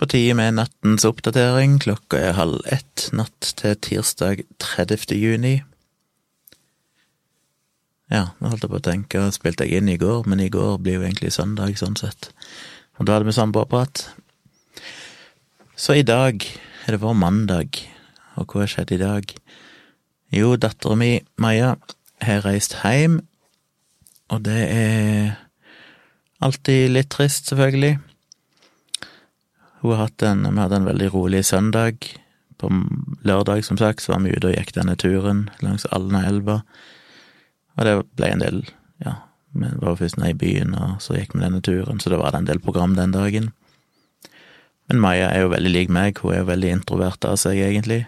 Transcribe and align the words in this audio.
På 0.00 0.06
tide 0.08 0.32
med 0.32 0.54
nattens 0.56 1.04
oppdatering. 1.04 1.74
Klokka 1.84 2.16
er 2.16 2.38
halv 2.38 2.62
ett 2.72 3.10
natt 3.12 3.50
til 3.60 3.74
tirsdag 3.84 4.38
30. 4.56 5.12
juni. 5.12 5.58
Ja, 8.08 8.30
nå 8.40 8.48
holdt 8.48 8.64
jeg 8.64 8.72
på 8.72 8.80
å 8.80 8.86
tenke, 8.86 9.26
spilte 9.36 9.68
jeg 9.68 9.82
inn 9.82 9.92
i 9.92 9.98
går, 10.00 10.24
men 10.24 10.40
i 10.40 10.48
går 10.48 10.80
blir 10.80 10.96
jo 10.96 11.04
egentlig 11.04 11.34
søndag, 11.36 11.76
sånn 11.76 12.00
sett. 12.00 12.30
Og 12.96 13.04
da 13.04 13.18
hadde 13.18 13.28
vi 13.28 13.36
samboerprat. 13.36 14.06
Så 15.76 16.00
i 16.00 16.08
dag 16.08 16.48
er 16.48 16.96
det 16.96 17.04
vår 17.04 17.20
mandag, 17.20 17.84
og 18.40 18.48
hva 18.48 18.64
har 18.64 18.72
skjedd 18.72 18.96
i 18.96 19.02
dag? 19.04 19.36
Jo, 20.32 20.54
dattera 20.56 20.96
mi, 20.96 21.18
Maja, 21.36 21.74
har 22.24 22.46
reist 22.48 22.80
hjem, 22.80 23.20
og 24.32 24.46
det 24.48 24.62
er 24.64 25.34
alltid 26.40 26.88
litt 26.96 27.12
trist, 27.12 27.52
selvfølgelig. 27.52 27.98
Hun 29.80 29.96
har 29.96 30.10
en, 30.22 30.42
Vi 30.54 30.60
hadde 30.60 30.76
en 30.76 30.84
veldig 30.84 31.12
rolig 31.14 31.44
søndag. 31.44 31.96
På 32.58 32.68
lørdag, 33.24 33.64
som 33.64 33.76
sagt, 33.76 34.02
så 34.02 34.12
var 34.12 34.20
vi 34.20 34.34
ute 34.36 34.50
og 34.50 34.54
gikk 34.54 34.74
denne 34.76 34.96
turen 34.96 35.48
langs 35.64 35.86
Alnaelva. 35.90 36.60
Og 37.78 37.86
det 37.86 37.94
ble 38.16 38.28
en 38.34 38.44
del 38.44 38.60
Ja, 39.00 39.14
vi 39.56 39.70
var 39.80 39.96
først 39.96 40.18
nede 40.20 40.34
i 40.34 40.36
byen, 40.36 40.74
og 40.76 41.00
så 41.00 41.16
gikk 41.16 41.32
vi 41.34 41.40
denne 41.40 41.62
turen, 41.64 42.00
så 42.00 42.10
det 42.12 42.18
var 42.20 42.36
en 42.36 42.44
del 42.44 42.60
program 42.60 42.94
den 42.98 43.16
dagen. 43.16 43.52
Men 44.90 45.00
Maja 45.00 45.30
er 45.30 45.46
jo 45.46 45.52
veldig 45.54 45.70
lik 45.72 45.88
meg, 45.88 46.18
hun 46.18 46.34
er 46.34 46.42
jo 46.42 46.50
veldig 46.50 46.70
introvert 46.74 47.24
av 47.24 47.38
seg, 47.40 47.56
egentlig. 47.62 48.02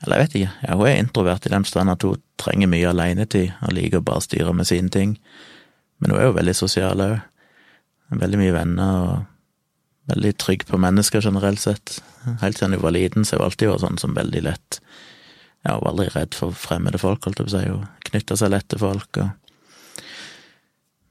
Eller 0.00 0.16
jeg 0.16 0.24
vet 0.24 0.36
ikke, 0.38 0.52
ja, 0.64 0.76
hun 0.78 0.88
er 0.88 1.00
introvert 1.02 1.46
i 1.46 1.52
den 1.52 1.64
forstand 1.66 1.92
at 1.92 2.06
hun 2.06 2.22
trenger 2.40 2.70
mye 2.72 2.88
alenetid, 2.88 3.52
og 3.60 3.74
liker 3.76 4.00
å 4.00 4.06
bare 4.06 4.24
styre 4.24 4.54
med 4.54 4.70
sine 4.70 4.88
ting. 4.88 5.18
Men 5.98 6.14
hun 6.14 6.20
er 6.20 6.30
jo 6.30 6.36
veldig 6.38 6.54
sosial 6.56 7.02
òg. 7.04 7.18
Veldig 8.08 8.40
mye 8.40 8.54
venner 8.54 9.02
og 9.02 9.26
veldig 10.08 10.34
trygg 10.40 10.64
på 10.68 10.80
mennesker 10.80 11.24
generelt 11.24 11.60
sett. 11.60 11.98
Helt 12.42 12.58
siden 12.58 12.76
jeg 12.76 12.82
var 12.84 12.94
liten, 12.96 13.24
så 13.24 13.36
har 13.36 13.44
hun 13.44 13.50
alltid 13.50 13.72
vært 13.72 13.84
sånn 13.84 14.00
som 14.00 14.16
veldig 14.16 14.44
lett 14.46 14.80
Jeg 15.66 15.80
var 15.82 15.90
aldri 15.90 16.06
redd 16.14 16.36
for 16.38 16.54
fremmede 16.54 17.00
folk, 17.02 17.24
holdt 17.24 17.40
jeg 17.40 17.48
på 17.48 17.52
å 17.52 17.58
si. 17.58 17.70
og 17.74 18.08
knytta 18.08 18.36
seg 18.38 18.52
lett 18.54 18.68
til 18.68 18.80
folk 18.80 19.20
og 19.22 19.30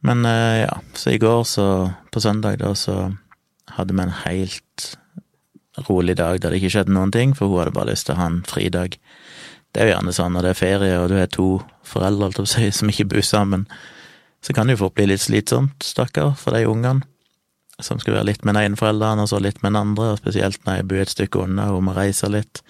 Men 0.08 0.26
eh, 0.26 0.66
ja, 0.66 0.78
så 0.94 1.12
i 1.12 1.18
går, 1.22 1.44
så 1.44 1.66
På 2.12 2.22
søndag, 2.22 2.60
da, 2.62 2.74
så 2.76 3.14
hadde 3.78 3.94
vi 3.94 4.02
en 4.02 4.16
helt 4.24 4.98
rolig 5.90 6.16
dag 6.18 6.40
der 6.42 6.50
det 6.50 6.62
ikke 6.62 6.72
skjedde 6.74 6.94
noen 6.94 7.12
ting, 7.12 7.36
for 7.36 7.52
hun 7.52 7.60
hadde 7.60 7.76
bare 7.76 7.92
lyst 7.92 8.08
til 8.08 8.16
å 8.16 8.22
ha 8.22 8.30
en 8.32 8.40
fridag. 8.48 8.96
Det 9.74 9.82
er 9.84 9.90
jo 9.90 9.94
gjerne 9.94 10.14
sånn 10.16 10.34
når 10.34 10.48
det 10.48 10.54
er 10.54 10.58
ferie 10.58 10.96
og 10.98 11.10
du 11.12 11.18
har 11.20 11.28
to 11.30 11.50
foreldre, 11.86 12.30
holdt 12.30 12.40
jeg 12.40 12.48
å 12.48 12.54
si, 12.54 12.72
som 12.80 12.90
ikke 12.90 13.10
bor 13.12 13.22
sammen, 13.22 13.68
så 14.42 14.56
kan 14.56 14.66
det 14.66 14.78
jo 14.78 14.86
fort 14.86 14.96
bli 14.98 15.10
litt 15.12 15.22
slitsomt, 15.22 15.84
stakkar, 15.86 16.34
for 16.40 16.56
de 16.56 16.66
ungene 16.70 17.06
som 17.84 18.00
skal 18.02 18.18
være 18.18 18.32
litt 18.32 18.46
med 18.46 18.56
den 18.56 18.72
ene 18.72 18.80
forelderen, 18.80 19.22
og 19.22 19.30
så 19.30 19.40
litt 19.42 19.62
med 19.62 19.72
den 19.72 19.82
andre, 19.82 20.14
og 20.14 20.22
spesielt 20.22 20.64
når 20.66 20.80
jeg 20.80 20.88
bor 20.90 21.04
et 21.04 21.14
stykke 21.14 21.44
unna 21.44 21.70
og 21.76 21.84
må 21.86 21.94
reise 21.98 22.30
litt. 22.32 22.64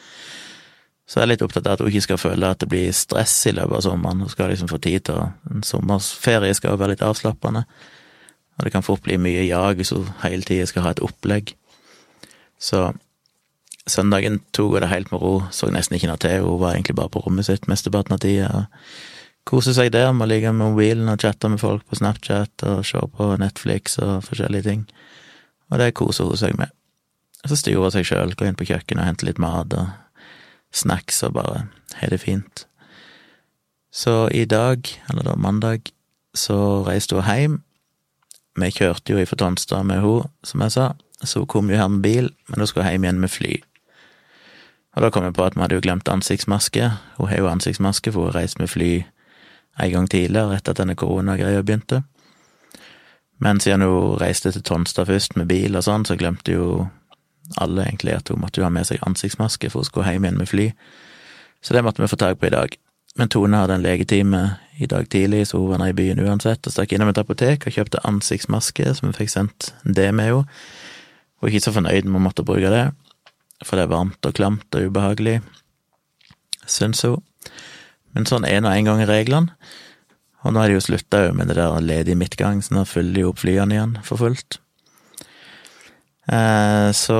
Så 1.07 1.21
jeg 1.21 1.23
er 1.23 1.31
litt 1.31 1.43
opptatt 1.45 1.67
av 1.69 1.77
at 1.77 1.83
hun 1.83 1.91
ikke 1.91 2.03
skal 2.03 2.19
føle 2.19 2.49
at 2.51 2.59
det 2.59 2.67
blir 2.71 2.91
stress 2.95 3.35
i 3.47 3.53
løpet 3.55 3.79
av 3.79 3.85
sommeren. 3.85 4.25
Hun 4.25 4.31
skal 4.33 4.51
liksom 4.51 4.67
få 4.67 4.79
tid 4.83 5.05
til 5.07 5.21
En 5.47 5.63
sommerferie 5.63 6.55
skal 6.57 6.73
jo 6.73 6.81
være 6.81 6.97
litt 6.97 7.05
avslappende, 7.05 7.63
og 8.57 8.65
det 8.65 8.73
kan 8.73 8.83
fort 8.83 9.05
bli 9.05 9.15
mye 9.21 9.45
jag 9.47 9.79
hvis 9.79 9.93
hun 9.95 10.09
hele 10.23 10.43
tida 10.43 10.65
skal 10.67 10.83
ha 10.83 10.91
et 10.91 11.03
opplegg. 11.05 11.53
Så 12.59 12.89
søndagen 13.87 14.41
tok 14.51 14.73
hun 14.73 14.83
det 14.83 14.91
helt 14.91 15.11
med 15.13 15.21
ro, 15.21 15.35
så 15.51 15.69
nesten 15.71 15.95
ikke 15.95 16.09
noe 16.11 16.19
til, 16.19 16.43
hun 16.43 16.59
var 16.59 16.75
egentlig 16.75 16.97
bare 16.97 17.13
på 17.13 17.23
rommet 17.23 17.47
sitt 17.47 17.69
mesteparten 17.71 18.17
av 18.17 18.23
tida. 18.25 18.65
Kose 19.47 19.71
seg 19.71 19.93
der 19.95 20.09
med 20.11 20.27
å 20.27 20.31
ligge 20.33 20.51
med 20.51 20.73
mobilen 20.73 21.07
og 21.07 21.21
chatte 21.23 21.47
med 21.47 21.61
folk 21.61 21.85
på 21.87 21.95
Snapchat 21.95 22.65
og 22.67 22.81
se 22.87 22.99
på 22.99 23.27
Netflix 23.39 23.95
og 24.03 24.25
forskjellige 24.25 24.67
ting. 24.67 24.81
Og 25.71 25.79
det 25.79 25.93
koser 25.95 26.27
hun 26.27 26.39
seg 26.39 26.57
med. 26.59 26.73
Og 27.45 27.53
så 27.53 27.59
styrer 27.61 27.85
hun 27.85 27.93
seg 27.95 28.09
sjøl, 28.09 28.33
går 28.35 28.49
inn 28.49 28.59
på 28.59 28.67
kjøkkenet 28.67 29.03
og 29.03 29.07
henter 29.07 29.29
litt 29.29 29.39
mat 29.39 29.71
og 29.77 29.93
snacks 30.75 31.21
og 31.23 31.37
bare 31.37 31.63
har 32.01 32.11
det 32.11 32.19
fint. 32.25 32.65
Så 33.91 34.27
i 34.35 34.43
dag, 34.45 34.83
eller 35.09 35.23
da 35.23 35.37
mandag, 35.39 35.93
så 36.35 36.83
reiste 36.85 37.15
hun 37.15 37.25
hjem. 37.25 37.57
Vi 38.59 38.71
kjørte 38.73 39.13
jo 39.13 39.21
ifra 39.21 39.39
Tonstad 39.39 39.87
med 39.87 40.03
hun, 40.03 40.27
som 40.43 40.61
jeg 40.65 40.75
sa, 40.75 40.91
så 41.23 41.45
hun 41.45 41.49
kom 41.49 41.71
jo 41.71 41.79
her 41.79 41.87
med 41.87 42.03
bil, 42.03 42.31
men 42.49 42.59
hun 42.59 42.67
skulle 42.67 42.89
hjem 42.89 43.07
igjen 43.07 43.23
med 43.23 43.31
fly. 43.31 43.61
Og 44.97 45.05
da 45.05 45.11
kom 45.13 45.23
jeg 45.23 45.37
på 45.37 45.45
at 45.45 45.55
vi 45.55 45.63
hadde 45.63 45.77
jo 45.77 45.85
glemt 45.85 46.09
ansiktsmaske. 46.09 46.89
Hun 47.17 47.29
har 47.29 47.37
jo 47.37 47.49
ansiktsmaske, 47.51 48.11
for 48.11 48.25
hun 48.25 48.33
har 48.33 48.41
reist 48.41 48.59
med 48.59 48.73
fly 48.73 49.05
en 49.79 49.91
gang 49.91 50.09
tidligere, 50.09 50.57
etter 50.57 50.73
at 50.73 50.81
denne 50.81 50.95
koronagreia 50.97 51.61
begynte. 51.61 52.03
Men 53.39 53.59
siden 53.61 53.85
hun 53.85 54.17
reiste 54.21 54.51
til 54.51 54.63
Tonstad 54.65 55.05
først 55.05 55.35
med 55.37 55.49
bil 55.51 55.77
og 55.77 55.85
sånn, 55.85 56.05
så 56.05 56.17
glemte 56.17 56.55
jo 56.55 56.87
alle 57.61 57.85
egentlig 57.85 58.17
at 58.17 58.31
hun 58.31 58.41
måtte 58.41 58.59
jo 58.59 58.65
ha 58.65 58.73
med 58.73 58.87
seg 58.89 59.03
ansiktsmaske 59.05 59.69
for 59.71 59.83
å 59.83 59.87
skulle 59.87 60.09
hjem 60.09 60.25
igjen 60.25 60.41
med 60.41 60.49
fly. 60.49 60.67
Så 61.61 61.73
det 61.73 61.83
måtte 61.85 62.01
vi 62.01 62.09
få 62.09 62.19
tak 62.19 62.39
på 62.41 62.49
i 62.49 62.55
dag. 62.55 62.73
Men 63.17 63.29
Tone 63.33 63.57
hadde 63.61 63.77
en 63.77 63.85
legetime 63.85 64.41
i 64.77 64.85
dag 64.89 65.07
tidlig, 65.09 65.47
så 65.49 65.57
hun 65.57 65.71
var 65.71 65.81
nede 65.81 65.95
i 65.95 65.97
byen 65.97 66.21
uansett, 66.21 66.67
og 66.67 66.73
stakk 66.73 66.93
innom 66.93 67.09
et 67.09 67.17
apotek 67.17 67.65
og 67.65 67.73
kjøpte 67.73 68.03
ansiktsmaske, 68.05 68.91
som 68.93 69.09
hun 69.09 69.17
fikk 69.17 69.33
sendt 69.33 69.71
det 69.83 70.11
med 70.13 70.29
henne. 70.29 70.59
Hun 71.37 71.49
er 71.49 71.53
ikke 71.53 71.67
så 71.67 71.73
fornøyd 71.73 72.09
med 72.09 72.17
å 72.17 72.25
måtte 72.25 72.45
bruke 72.45 72.69
det, 72.73 72.85
for 73.65 73.77
det 73.77 73.85
er 73.85 73.93
varmt 73.93 74.25
og 74.25 74.37
klamt 74.37 74.77
og 74.77 74.89
ubehagelig, 74.89 75.39
syns 76.65 77.03
hun. 77.05 77.21
Men 78.17 78.25
sånn 78.25 78.47
er 78.49 78.63
nå 78.65 78.71
en 78.73 78.87
gang 78.89 79.03
reglene. 79.05 79.53
Og 80.41 80.53
nå 80.53 80.61
har 80.61 80.71
de 80.71 80.77
jo 80.79 80.85
slutta 80.87 81.27
med 81.37 81.51
det 81.51 81.57
der 81.59 81.83
ledig 81.83 82.15
midtgang, 82.17 82.63
så 82.65 82.73
nå 82.73 82.85
fyller 82.89 83.13
de 83.19 83.25
opp 83.29 83.43
flyene 83.43 83.75
igjen 83.75 83.93
for 84.05 84.17
fullt. 84.21 84.57
Eh, 86.33 86.89
så 86.97 87.17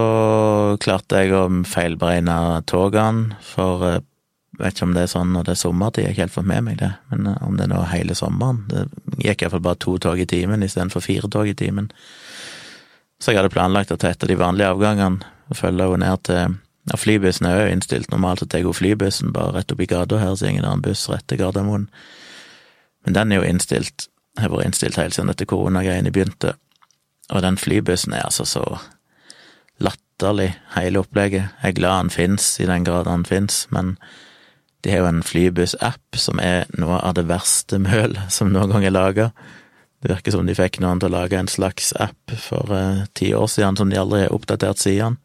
klarte 0.81 1.21
jeg 1.21 1.35
å 1.37 1.45
feilberegne 1.69 2.63
togene, 2.67 3.37
for 3.45 3.85
jeg 3.85 4.01
eh, 4.01 4.05
vet 4.59 4.73
ikke 4.73 4.87
om 4.87 4.95
det 4.97 5.05
er 5.05 5.11
sånn 5.11 5.31
når 5.35 5.47
det 5.47 5.53
er 5.53 5.61
sommertid, 5.61 6.03
jeg 6.03 6.09
har 6.09 6.15
ikke 6.15 6.25
helt 6.25 6.35
fått 6.35 6.49
med 6.49 6.65
meg 6.65 6.79
det, 6.81 6.91
men 7.11 7.29
eh, 7.29 7.39
om 7.45 7.55
det 7.59 7.67
er 7.67 7.73
nå 7.75 7.81
hele 7.93 8.17
sommeren. 8.17 8.65
Det 8.71 8.87
gikk 9.21 9.45
iallfall 9.45 9.65
bare 9.69 9.81
to 9.85 9.97
tog 10.01 10.19
i 10.19 10.27
timen 10.29 10.65
istedenfor 10.65 11.05
fire 11.05 11.29
tog 11.31 11.47
i 11.47 11.55
timen. 11.57 11.91
Så 13.21 13.31
jeg 13.31 13.41
hadde 13.41 13.53
planlagt 13.53 13.93
å 13.93 13.99
ta 14.01 14.11
etter 14.11 14.29
de 14.29 14.39
vanlige 14.39 14.73
avgangene 14.73 15.35
og 15.47 15.61
følge 15.61 15.87
henne 15.93 16.09
ned 16.09 16.25
til 16.27 16.57
ja, 16.87 16.97
flybussen 16.97 17.47
er 17.49 17.61
jo 17.61 17.71
innstilt. 17.73 18.11
Normalt 18.11 18.39
så 18.39 18.47
tar 18.47 18.63
går 18.63 18.77
flybussen 18.77 19.33
bare 19.35 19.57
rett 19.57 19.71
oppi 19.73 19.87
gata 19.89 20.19
her, 20.21 20.35
så 20.35 20.47
ingen 20.47 20.65
annen 20.65 20.85
buss 20.85 21.07
rett 21.11 21.27
til 21.27 21.41
Gardermoen. 21.41 21.89
Men 23.05 23.17
den 23.17 23.31
er 23.31 23.41
jo 23.41 23.47
innstilt, 23.47 24.07
har 24.39 24.53
vært 24.53 24.69
innstilt 24.69 24.99
helt 24.99 25.15
siden 25.15 25.31
dette 25.31 25.47
koronagreiene 25.49 26.13
begynte. 26.15 26.55
Og 27.33 27.43
den 27.43 27.59
flybussen 27.59 28.15
er 28.15 28.23
altså 28.27 28.45
så 28.47 28.63
latterlig, 29.83 30.53
hele 30.77 31.03
opplegget. 31.03 31.51
Jeg 31.61 31.75
er 31.75 31.77
glad 31.77 31.97
han 31.97 32.13
fins, 32.13 32.55
i 32.59 32.69
den 32.69 32.87
grad 32.87 33.09
han 33.11 33.25
fins, 33.27 33.65
men 33.71 33.97
de 34.83 34.93
har 34.93 35.03
jo 35.03 35.11
en 35.11 35.23
flybuss-app 35.25 36.15
som 36.15 36.39
er 36.39 36.69
noe 36.79 37.01
av 37.03 37.17
det 37.17 37.27
verste 37.27 37.79
møl 37.83 38.15
som 38.35 38.53
noen 38.53 38.71
gang 38.71 38.87
er 38.87 38.95
laga. 38.95 39.29
Det 39.99 40.13
virker 40.13 40.31
som 40.31 40.47
de 40.47 40.55
fikk 40.55 40.79
noen 40.79 41.01
til 41.01 41.09
å 41.09 41.17
lage 41.17 41.35
en 41.35 41.49
slags 41.51 41.91
app 41.99 42.31
for 42.39 42.69
uh, 42.71 43.07
ti 43.17 43.33
år 43.35 43.49
siden 43.51 43.79
som 43.79 43.89
de 43.91 43.97
aldri 43.99 44.23
har 44.23 44.35
oppdatert 44.35 44.79
siden. 44.79 45.17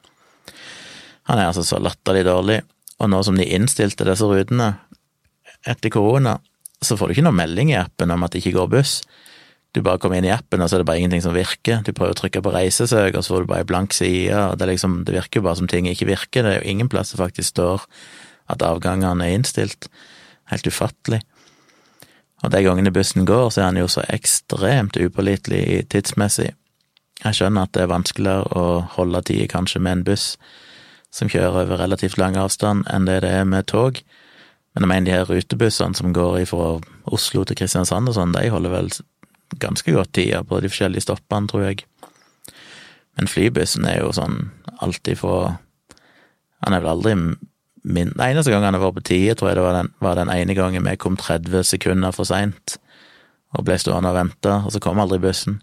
Han 1.30 1.38
er 1.38 1.50
altså 1.50 1.64
så 1.66 1.78
latterlig 1.82 2.24
dårlig, 2.26 2.60
og 3.02 3.10
nå 3.10 3.20
som 3.26 3.38
de 3.38 3.46
innstilte 3.46 4.06
disse 4.06 4.26
rutene 4.26 4.72
etter 5.68 5.92
korona, 5.94 6.38
så 6.82 6.96
får 6.98 7.08
du 7.08 7.16
ikke 7.16 7.26
noe 7.28 7.38
melding 7.38 7.70
i 7.70 7.78
appen 7.78 8.10
om 8.10 8.24
at 8.26 8.34
det 8.34 8.42
ikke 8.42 8.56
går 8.56 8.72
buss. 8.72 8.94
Du 9.72 9.80
bare 9.80 10.00
kommer 10.02 10.18
inn 10.18 10.26
i 10.26 10.32
appen, 10.34 10.60
og 10.60 10.68
så 10.68 10.76
er 10.76 10.82
det 10.82 10.88
bare 10.90 11.00
ingenting 11.00 11.22
som 11.24 11.36
virker. 11.36 11.80
Du 11.86 11.94
prøver 11.96 12.12
å 12.12 12.18
trykke 12.18 12.42
på 12.44 12.52
reisesøk, 12.52 13.14
og 13.16 13.24
så 13.24 13.36
får 13.36 13.44
du 13.44 13.52
bare 13.52 13.64
ei 13.64 13.68
blank 13.70 13.94
side, 13.96 14.40
det, 14.60 14.68
liksom, 14.68 14.98
det 15.08 15.14
virker 15.16 15.40
jo 15.40 15.46
bare 15.46 15.60
som 15.62 15.70
ting 15.70 15.88
ikke 15.88 16.10
virker. 16.10 16.44
Det 16.44 16.50
er 16.50 16.58
jo 16.58 16.74
ingen 16.74 16.90
plass 16.92 17.14
det 17.14 17.22
faktisk 17.22 17.54
står 17.54 17.86
at 18.52 18.64
avgangene 18.66 19.24
er 19.24 19.38
innstilt. 19.38 19.88
Helt 20.52 20.66
ufattelig. 20.68 21.22
Og 22.42 22.50
de 22.50 22.60
gangene 22.66 22.92
bussen 22.92 23.24
går, 23.24 23.48
så 23.54 23.62
er 23.62 23.70
han 23.70 23.78
jo 23.78 23.88
så 23.88 24.02
ekstremt 24.10 24.98
upålitelig 24.98 25.86
tidsmessig. 25.94 26.50
Jeg 27.22 27.38
skjønner 27.38 27.68
at 27.68 27.72
det 27.76 27.84
er 27.84 27.92
vanskeligere 27.92 28.58
å 28.58 28.82
holde 28.96 29.22
tida 29.28 29.46
kanskje 29.50 29.80
med 29.80 30.00
en 30.00 30.06
buss, 30.10 30.32
som 31.12 31.30
kjører 31.30 31.66
over 31.66 31.80
relativt 31.82 32.18
lang 32.18 32.36
avstand, 32.40 32.86
enn 32.90 33.06
det 33.08 33.20
det 33.24 33.30
er 33.30 33.48
med 33.48 33.68
tog. 33.70 34.00
Men 34.72 34.86
jeg 34.86 34.88
mener 34.88 35.06
de 35.06 35.16
her 35.16 35.28
rutebussene 35.28 35.96
som 35.96 36.14
går 36.16 36.44
fra 36.48 36.78
Oslo 37.12 37.44
til 37.44 37.58
Kristiansand 37.58 38.08
og 38.08 38.16
sånn, 38.16 38.32
de 38.32 38.48
holder 38.52 38.72
vel 38.72 38.92
ganske 39.60 39.92
godt 39.92 40.14
tida 40.16 40.40
på 40.48 40.60
de 40.64 40.70
forskjellige 40.72 41.04
stoppene, 41.04 41.50
tror 41.50 41.66
jeg. 41.66 41.84
Men 43.18 43.28
flybussen 43.28 43.84
er 43.88 44.00
jo 44.00 44.12
sånn 44.16 44.46
alltid 44.80 45.20
fra 45.20 45.58
Han 46.62 46.74
er 46.76 46.80
vel 46.80 46.92
aldri 46.92 47.12
min 47.82 48.12
Den 48.14 48.22
eneste 48.22 48.52
gangen 48.52 48.70
han 48.70 48.76
har 48.78 48.84
vært 48.84 49.00
på 49.00 49.08
tide, 49.10 49.34
tror 49.34 49.50
jeg 49.50 49.58
det 49.58 49.64
var 49.64 49.74
den, 49.74 49.90
var 49.98 50.14
den 50.16 50.30
ene 50.30 50.54
gangen 50.54 50.86
vi 50.86 50.96
kom 50.96 51.16
30 51.18 51.66
sekunder 51.66 52.14
for 52.14 52.24
seint 52.24 52.78
og 53.52 53.66
ble 53.66 53.76
stående 53.76 54.08
og 54.08 54.16
vente, 54.16 54.52
og 54.64 54.72
så 54.72 54.80
kom 54.80 55.00
aldri 55.02 55.18
bussen. 55.20 55.58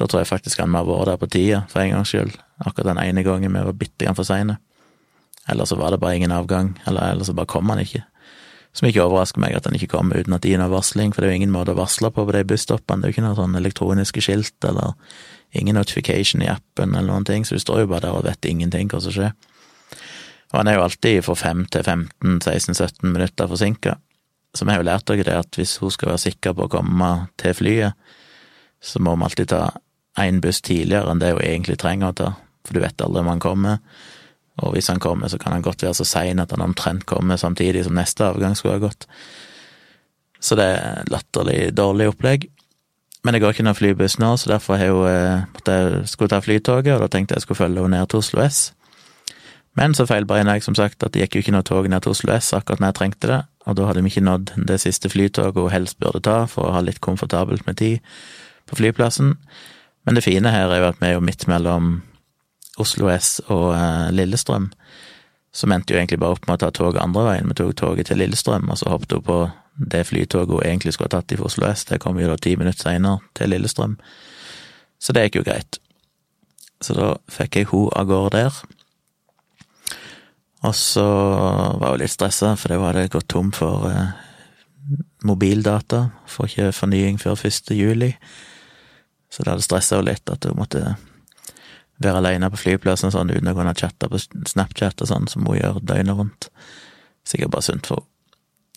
Da 0.00 0.08
tror 0.08 0.24
jeg 0.24 0.30
faktisk 0.32 0.58
han 0.58 0.72
må 0.72 0.80
ha 0.80 0.88
vært 0.88 1.12
der 1.12 1.20
på 1.20 1.28
tida, 1.30 1.60
for 1.70 1.84
en 1.84 1.92
gangs 1.92 2.10
skyld. 2.10 2.32
Akkurat 2.58 2.94
den 2.94 3.02
ene 3.02 3.22
gangen 3.22 3.54
vi 3.54 3.64
var 3.64 3.76
bitte 3.78 4.04
grann 4.04 4.18
for 4.18 4.26
seine. 4.26 4.58
Eller 5.48 5.64
så 5.64 5.76
var 5.76 5.90
det 5.90 6.00
bare 6.02 6.16
ingen 6.16 6.32
avgang, 6.34 6.74
eller, 6.86 7.12
eller 7.12 7.24
så 7.24 7.32
bare 7.32 7.48
kom 7.48 7.70
han 7.70 7.80
ikke. 7.80 8.02
Som 8.76 8.88
ikke 8.88 9.02
overrasker 9.02 9.40
meg 9.40 9.56
at 9.56 9.64
han 9.66 9.74
ikke 9.78 9.90
kom 9.94 10.12
uten 10.12 10.34
at 10.36 10.44
det 10.44 10.52
gir 10.52 10.60
noe 10.60 10.70
varsling, 10.70 11.14
for 11.14 11.22
det 11.22 11.28
er 11.28 11.32
jo 11.34 11.40
ingen 11.40 11.54
måte 11.54 11.72
å 11.72 11.78
varsle 11.78 12.10
på 12.12 12.26
på 12.26 12.34
de 12.36 12.44
busstoppene. 12.46 13.00
Det 13.00 13.08
er 13.08 13.12
jo 13.12 13.16
ikke 13.16 13.26
noe 13.26 13.38
sånn 13.38 13.56
elektroniske 13.58 14.22
skilt 14.24 14.68
eller 14.68 14.92
ingen 15.56 15.78
notification 15.78 16.44
i 16.44 16.50
appen 16.52 16.92
eller 16.92 17.08
noen 17.08 17.24
ting, 17.24 17.46
så 17.46 17.56
du 17.56 17.64
står 17.64 17.84
jo 17.84 17.92
bare 17.94 18.04
der 18.06 18.18
og 18.18 18.26
vet 18.28 18.50
ingenting 18.50 18.90
hva 18.92 19.00
som 19.00 19.14
skjer. 19.14 19.32
Og 20.52 20.60
han 20.60 20.68
er 20.68 20.78
jo 20.78 20.84
alltid 20.84 21.24
for 21.24 21.40
5 21.40 21.64
til 21.72 21.84
15, 21.84 22.38
16, 22.44 22.74
17 22.74 23.12
minutter 23.12 23.48
forsinka. 23.48 23.96
Så 24.56 24.64
vi 24.64 24.72
har 24.72 24.80
jo 24.80 24.88
lært 24.88 25.08
dere 25.08 25.26
det 25.26 25.36
at 25.36 25.58
hvis 25.58 25.76
hun 25.82 25.92
skal 25.92 26.12
være 26.12 26.24
sikker 26.28 26.54
på 26.56 26.68
å 26.68 26.72
komme 26.72 27.10
til 27.40 27.56
flyet, 27.56 27.96
så 28.80 29.00
må 29.02 29.16
vi 29.16 29.26
alltid 29.26 29.50
ta 29.52 29.62
én 30.18 30.40
buss 30.44 30.62
tidligere 30.64 31.12
enn 31.12 31.20
det 31.22 31.34
hun 31.34 31.44
egentlig 31.44 31.78
trenger 31.80 32.12
å 32.12 32.16
ta, 32.16 32.30
for 32.68 32.76
du 32.76 32.84
vet 32.84 33.04
aldri 33.04 33.24
om 33.24 33.32
han 33.32 33.42
kommer. 33.42 33.80
Og 34.62 34.74
hvis 34.74 34.90
han 34.90 35.00
kommer, 35.02 35.30
så 35.30 35.38
kan 35.38 35.54
han 35.54 35.64
godt 35.64 35.82
være 35.86 35.96
så 35.98 36.06
sein 36.06 36.42
at 36.42 36.52
han 36.54 36.64
omtrent 36.64 37.06
kommer 37.06 37.38
samtidig 37.38 37.84
som 37.86 37.96
neste 37.98 38.26
avgang 38.26 38.56
skulle 38.58 38.78
ha 38.78 38.86
gått. 38.88 39.06
Så 40.40 40.58
det 40.58 40.66
er 40.76 41.10
latterlig 41.10 41.74
dårlig 41.76 42.10
opplegg. 42.12 42.48
Men 43.26 43.34
det 43.34 43.42
går 43.42 43.54
ikke 43.54 43.66
noen 43.66 43.76
flybuss 43.76 44.18
nå, 44.22 44.32
så 44.38 44.52
derfor 44.52 44.78
har 44.78 44.90
jeg 44.90 44.98
eh, 45.10 45.46
måtte 45.54 45.74
jeg 45.74 46.02
skulle 46.10 46.30
ta 46.30 46.38
flytoget, 46.42 46.94
og 46.94 47.02
da 47.02 47.08
tenkte 47.12 47.34
jeg 47.34 47.44
skulle 47.44 47.58
følge 47.58 47.82
henne 47.82 47.98
ned 47.98 48.10
til 48.10 48.22
Oslo 48.22 48.44
S. 48.44 48.60
Men 49.78 49.94
så 49.94 50.06
feilberegna 50.08 50.56
jeg 50.56 50.64
som 50.66 50.76
sagt 50.78 51.02
at 51.06 51.14
det 51.14 51.24
gikk 51.24 51.36
jo 51.36 51.42
ikke 51.44 51.54
noe 51.54 51.66
tog 51.66 51.86
ned 51.90 52.02
til 52.02 52.14
Oslo 52.14 52.34
S 52.34 52.52
akkurat 52.56 52.80
når 52.82 52.92
jeg 52.92 52.98
trengte 52.98 53.30
det, 53.30 53.40
og 53.66 53.76
da 53.78 53.88
hadde 53.88 54.02
vi 54.02 54.12
ikke 54.12 54.26
nådd 54.26 54.52
det 54.70 54.78
siste 54.82 55.10
flytoget 55.12 55.58
hun 55.58 55.74
helst 55.74 55.98
burde 56.02 56.22
ta 56.24 56.38
for 56.50 56.70
å 56.70 56.76
ha 56.78 56.82
litt 56.82 57.02
komfortabelt 57.04 57.66
med 57.66 57.78
tid 57.82 58.14
på 58.70 58.78
flyplassen. 58.78 59.34
Men 60.06 60.16
det 60.16 60.24
fine 60.24 60.50
her 60.54 60.70
er 60.72 60.82
jo 60.82 60.88
at 60.88 61.02
vi 61.02 61.10
er 61.10 61.18
jo 61.18 61.24
midt 61.26 61.46
mellom 61.50 61.98
Oslo 62.82 63.10
S 63.12 63.38
og 63.46 63.72
eh, 63.74 64.08
Lillestrøm. 64.14 64.70
Så 65.54 65.66
endte 65.72 65.94
jo 65.94 65.98
egentlig 65.98 66.20
bare 66.22 66.36
opp 66.36 66.46
med 66.46 66.58
å 66.58 66.62
ta 66.62 66.70
toget 66.74 67.02
andre 67.02 67.24
veien. 67.26 67.48
Vi 67.50 67.56
tok 67.58 67.74
toget 67.80 68.10
til 68.10 68.20
Lillestrøm, 68.20 68.68
og 68.70 68.78
så 68.78 68.92
hoppet 68.92 69.16
hun 69.16 69.26
på 69.26 69.38
det 69.78 70.04
flytoget 70.08 70.54
hun 70.54 70.64
egentlig 70.66 70.94
skulle 70.94 71.10
ha 71.12 71.20
tatt 71.20 71.34
i 71.34 71.40
Oslo 71.42 71.68
S. 71.70 71.86
Det 71.88 72.00
kom 72.02 72.18
jo 72.20 72.28
da 72.30 72.36
ti 72.38 72.54
minutter 72.58 72.88
seinere 72.90 73.22
til 73.38 73.52
Lillestrøm. 73.54 73.96
Så 74.98 75.14
det 75.14 75.28
gikk 75.28 75.40
jo 75.40 75.46
greit. 75.46 75.78
Så 76.84 76.94
da 76.94 77.14
fikk 77.32 77.58
jeg 77.58 77.70
hun 77.72 77.88
av 77.96 78.06
gårde 78.10 78.36
der. 78.36 78.60
Og 80.66 80.74
så 80.74 81.06
var 81.78 81.94
hun 81.94 82.02
litt 82.02 82.14
stressa, 82.14 82.54
for 82.58 82.70
det 82.70 82.80
hadde 82.82 83.10
gått 83.14 83.28
tom 83.30 83.52
for 83.54 83.86
eh, 83.90 84.14
mobildata. 85.26 86.08
Får 86.30 86.50
ikke 86.50 86.72
fornying 86.74 87.20
før 87.22 87.38
1. 87.38 87.74
juli. 87.78 88.12
Så 89.30 89.44
det 89.44 89.52
hadde 89.52 89.66
stressa 89.66 89.98
henne 89.98 90.12
litt 90.12 90.30
at 90.32 90.48
hun 90.48 90.58
måtte 90.58 90.96
være 92.02 92.20
alene 92.20 92.50
på 92.52 92.60
flyplassen 92.60 93.12
sånn 93.14 93.32
uten 93.32 93.50
å 93.50 93.56
kunne 93.56 93.74
chatte 93.78 94.08
på 94.10 94.20
Snapchat 94.20 95.02
og 95.02 95.10
sånn, 95.10 95.26
som 95.30 95.46
hun 95.48 95.58
gjør 95.58 95.80
døgnet 95.82 96.18
rundt. 96.18 96.50
Sikkert 97.26 97.52
bare 97.54 97.66
sunt 97.66 97.90
for 97.90 98.02
henne. 98.02 98.14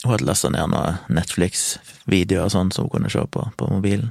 Hun 0.01 0.15
hadde 0.15 0.25
lasta 0.25 0.49
ned 0.49 0.71
noen 0.71 0.95
Netflix-videoer 1.13 2.47
og 2.47 2.53
sånn 2.55 2.71
som 2.73 2.87
hun 2.87 2.95
kunne 2.95 3.11
se 3.13 3.21
på 3.21 3.43
på 3.57 3.67
mobilen. 3.69 4.09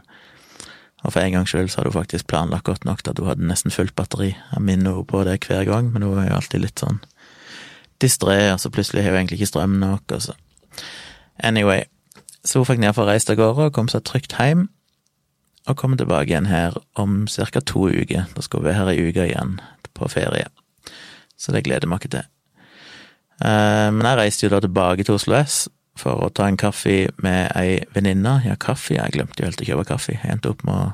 Og 1.02 1.14
for 1.14 1.18
en 1.18 1.32
gangs 1.34 1.50
skyld 1.50 1.72
så 1.72 1.80
hadde 1.80 1.90
hun 1.90 1.98
faktisk 1.98 2.28
planlagt 2.30 2.68
godt 2.68 2.84
nok 2.86 3.02
at 3.02 3.18
hun 3.18 3.26
hadde 3.26 3.48
nesten 3.48 3.74
fullt 3.74 3.96
batteri. 3.98 4.36
Jeg 4.36 4.62
minner 4.62 4.94
henne 4.94 5.08
på 5.10 5.24
det 5.26 5.40
hver 5.48 5.64
gang, 5.66 5.90
men 5.90 6.06
hun 6.06 6.20
er 6.20 6.28
jo 6.28 6.36
alltid 6.36 6.62
litt 6.62 6.82
sånn 6.82 7.00
distré, 8.00 8.38
og 8.52 8.60
så 8.60 8.70
plutselig 8.72 9.02
har 9.02 9.16
hun 9.16 9.24
egentlig 9.24 9.40
ikke 9.40 9.50
strøm 9.50 9.80
nok, 9.82 10.04
og 10.14 10.28
så 10.28 10.36
Anyway, 11.42 11.86
så 12.44 12.60
hun 12.60 12.68
fikk 12.68 12.82
nedfor 12.82 13.08
reist 13.08 13.30
av 13.32 13.38
gårde 13.40 13.70
og 13.70 13.74
kom 13.76 13.88
seg 13.88 14.04
trygt 14.04 14.36
hjem, 14.36 14.68
og 15.68 15.76
kommer 15.76 16.00
tilbake 16.00 16.30
igjen 16.30 16.48
her 16.48 16.76
om 16.98 17.26
ca. 17.28 17.60
to 17.60 17.88
uker. 17.88 18.28
Da 18.34 18.42
skal 18.42 18.60
hun 18.60 18.68
være 18.68 18.78
her 18.78 18.92
ei 18.92 19.08
uke 19.08 19.26
igjen 19.28 19.58
på 19.94 20.08
ferie, 20.08 20.48
så 21.36 21.52
det 21.52 21.64
gleder 21.66 21.88
vi 21.88 21.98
oss 21.98 22.08
til. 22.08 22.24
Eh, 23.40 23.88
men 23.92 24.06
jeg 24.06 24.18
reiste 24.18 24.46
jo 24.46 24.52
da 24.54 24.60
tilbake 24.60 25.04
til 25.04 25.16
Oslo 25.16 25.36
S 25.40 25.68
for 26.00 26.24
å 26.24 26.30
ta 26.32 26.46
en 26.48 26.56
kaffe 26.60 27.10
med 27.20 27.52
ei 27.56 27.80
venninne. 27.94 28.40
Ja, 28.46 28.56
kaffe, 28.56 28.94
jeg 28.96 29.12
glemte 29.16 29.42
jo 29.42 29.50
helt 29.50 29.60
å 29.60 29.68
kjøpe 29.68 29.88
kaffe. 29.92 30.16
Jeg 30.16 30.32
endte 30.32 30.52
opp 30.52 30.64
med 30.64 30.74
å 30.74 30.88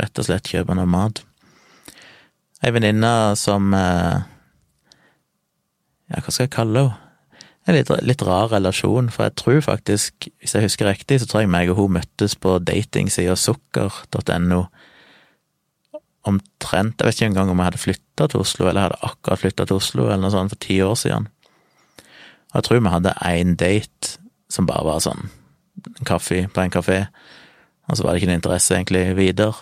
rett 0.00 0.18
og 0.20 0.24
slett 0.24 0.48
kjøpe 0.48 0.76
noe 0.76 0.88
mat. 0.88 1.20
Ei 2.64 2.72
venninne 2.72 3.36
som 3.40 3.72
eh, 3.76 4.24
ja, 6.10 6.20
hva 6.20 6.32
skal 6.32 6.46
jeg 6.46 6.56
kalle 6.56 6.88
henne? 6.88 7.09
En 7.68 7.76
litt, 7.76 7.90
litt, 8.02 8.22
rar 8.24 8.48
relasjon, 8.54 9.10
for 9.12 9.26
jeg 9.26 9.36
tror 9.36 9.58
faktisk, 9.66 10.30
hvis 10.40 10.54
jeg 10.56 10.64
husker 10.64 10.88
riktig, 10.88 11.20
så 11.20 11.28
tror 11.28 11.44
jeg 11.44 11.52
meg 11.52 11.72
og 11.72 11.76
hun 11.82 11.98
møttes 11.98 12.34
på 12.40 12.56
datingsida 12.64 13.36
sukker.no 13.36 14.64
omtrent 16.28 17.00
Jeg 17.00 17.06
vet 17.06 17.16
ikke 17.16 17.28
engang 17.30 17.50
om 17.50 17.60
jeg 17.60 17.70
hadde 17.70 17.80
flytta 17.80 18.26
til 18.28 18.42
Oslo, 18.42 18.68
eller 18.68 18.88
hadde 18.88 18.98
akkurat 19.08 19.40
flytta 19.40 19.66
til 19.68 19.78
Oslo, 19.80 20.06
eller 20.06 20.24
noe 20.24 20.34
sånt, 20.34 20.52
for 20.52 20.60
ti 20.60 20.80
år 20.84 20.96
siden. 21.00 21.28
Og 22.50 22.58
jeg 22.58 22.66
tror 22.66 22.80
vi 22.80 22.92
hadde 22.92 23.14
én 23.28 23.54
date 23.60 24.16
som 24.50 24.66
bare 24.68 24.84
var 24.84 25.04
sånn 25.04 25.30
en 25.86 26.08
kaffe 26.08 26.42
på 26.52 26.60
en 26.60 26.72
kafé, 26.72 26.98
og 27.88 27.96
så 27.96 28.04
var 28.04 28.12
det 28.12 28.20
ikke 28.20 28.30
noe 28.32 28.40
interesse 28.40 28.76
egentlig 28.76 29.04
videre. 29.16 29.54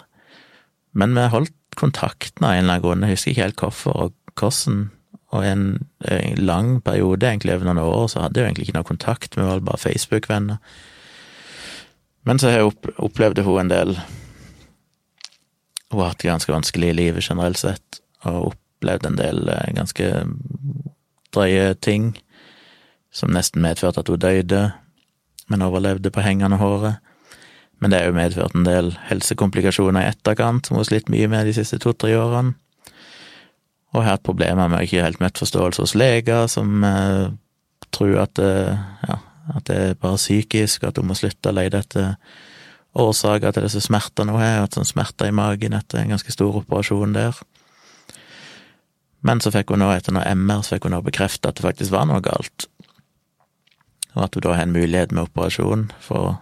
Men 0.98 1.14
vi 1.14 1.28
holdt 1.30 1.54
kontakten 1.78 2.46
av 2.46 2.56
en 2.56 2.64
eller 2.64 2.78
annen 2.78 2.84
grunn, 2.84 3.04
jeg 3.06 3.18
husker 3.18 3.32
ikke 3.32 3.46
helt 3.46 3.62
hvorfor 3.62 4.00
og 4.06 4.16
hvordan, 4.38 4.88
og 5.28 5.44
en, 5.44 5.64
en, 6.08 6.38
lang 6.40 6.78
periode, 6.84 7.26
egentlig 7.26 7.54
over 7.54 7.68
noen 7.68 7.82
år, 7.82 8.06
så 8.08 8.22
hadde 8.24 8.40
jeg 8.40 8.48
egentlig 8.48 8.68
ikke 8.68 8.78
noe 8.78 8.88
kontakt, 8.88 9.36
vi 9.36 9.44
var 9.44 9.60
bare 9.64 9.80
Facebook-venner. 9.82 10.56
Men 12.28 12.40
så 12.40 12.48
har 12.48 12.58
jeg 12.58 12.94
opplevd 12.96 13.42
hun 13.44 13.60
en 13.62 13.70
del 13.72 13.94
Hun 15.88 16.02
har 16.02 16.10
hatt 16.10 16.24
ganske 16.24 16.52
vanskelig 16.52 16.90
i 16.90 16.96
livet 16.96 17.24
generelt 17.24 17.60
sett, 17.60 18.00
og 18.28 18.50
opplevd 18.52 19.06
en 19.08 19.16
del 19.16 19.48
eh, 19.48 19.70
ganske 19.72 20.08
drøye 21.32 21.74
ting 21.80 22.10
som 23.12 23.32
nesten 23.32 23.64
medførte 23.64 24.02
at 24.04 24.10
hun 24.12 24.20
døde, 24.20 24.66
men 25.48 25.64
overlevde 25.64 26.12
på 26.12 26.20
hengende 26.20 26.60
håret. 26.60 27.00
Men 27.80 27.90
det 27.90 28.00
har 28.00 28.10
jo 28.10 28.18
medført 28.18 28.56
en 28.56 28.68
del 28.68 28.92
helsekomplikasjoner 29.08 30.04
i 30.04 30.10
etterkant, 30.12 30.66
som 30.66 30.76
hun 30.76 30.82
har 30.82 30.90
slitt 30.90 31.08
mye 31.08 31.28
med 31.30 31.48
de 31.48 31.56
siste 31.56 31.80
to-tre 31.80 32.12
årene 32.20 32.52
og 33.94 34.02
har 34.02 34.16
hatt 34.16 34.26
problemer 34.26 34.68
med 34.68 34.84
ikke 34.84 35.04
helt 35.04 35.20
møtt 35.22 35.40
forståelse 35.40 35.84
hos 35.84 35.94
leger, 35.96 36.46
som 36.50 36.84
eh, 36.84 37.30
tror 37.94 38.18
at, 38.26 38.38
ja, 38.38 39.16
at, 39.54 39.64
det 39.68 39.76
er 39.76 39.94
bare 40.00 40.20
psykisk, 40.20 40.84
at 40.84 40.98
hun 41.00 41.08
må 41.08 41.16
slutte 41.16 41.48
å 41.48 41.56
lete 41.56 41.80
etter 41.80 42.10
årsaker 42.98 43.54
til 43.54 43.64
disse 43.64 43.80
smertene 43.84 44.34
hun 44.34 44.42
har, 44.42 44.66
at 44.66 44.76
sånn 44.76 44.88
smerter 44.88 45.30
i 45.30 45.34
magen 45.34 45.76
etter 45.76 46.02
en 46.02 46.12
ganske 46.12 46.34
stor 46.34 46.60
operasjon 46.60 47.14
der. 47.16 47.38
Men 49.24 49.40
så 49.42 49.52
fikk 49.54 49.72
hun 49.72 49.82
nå, 49.82 49.88
etter 49.94 50.14
noe 50.14 50.26
MR, 50.36 50.60
så 50.62 50.76
fikk 50.76 50.88
hun 50.88 50.96
nå 50.98 51.00
bekrefte 51.06 51.50
at 51.50 51.58
det 51.58 51.64
faktisk 51.64 51.94
var 51.94 52.06
noe 52.10 52.20
galt, 52.24 52.68
og 54.14 54.26
at 54.26 54.36
hun 54.36 54.44
da 54.44 54.54
har 54.56 54.66
en 54.66 54.76
mulighet 54.76 55.14
med 55.14 55.30
operasjon 55.30 55.88
for 56.02 56.34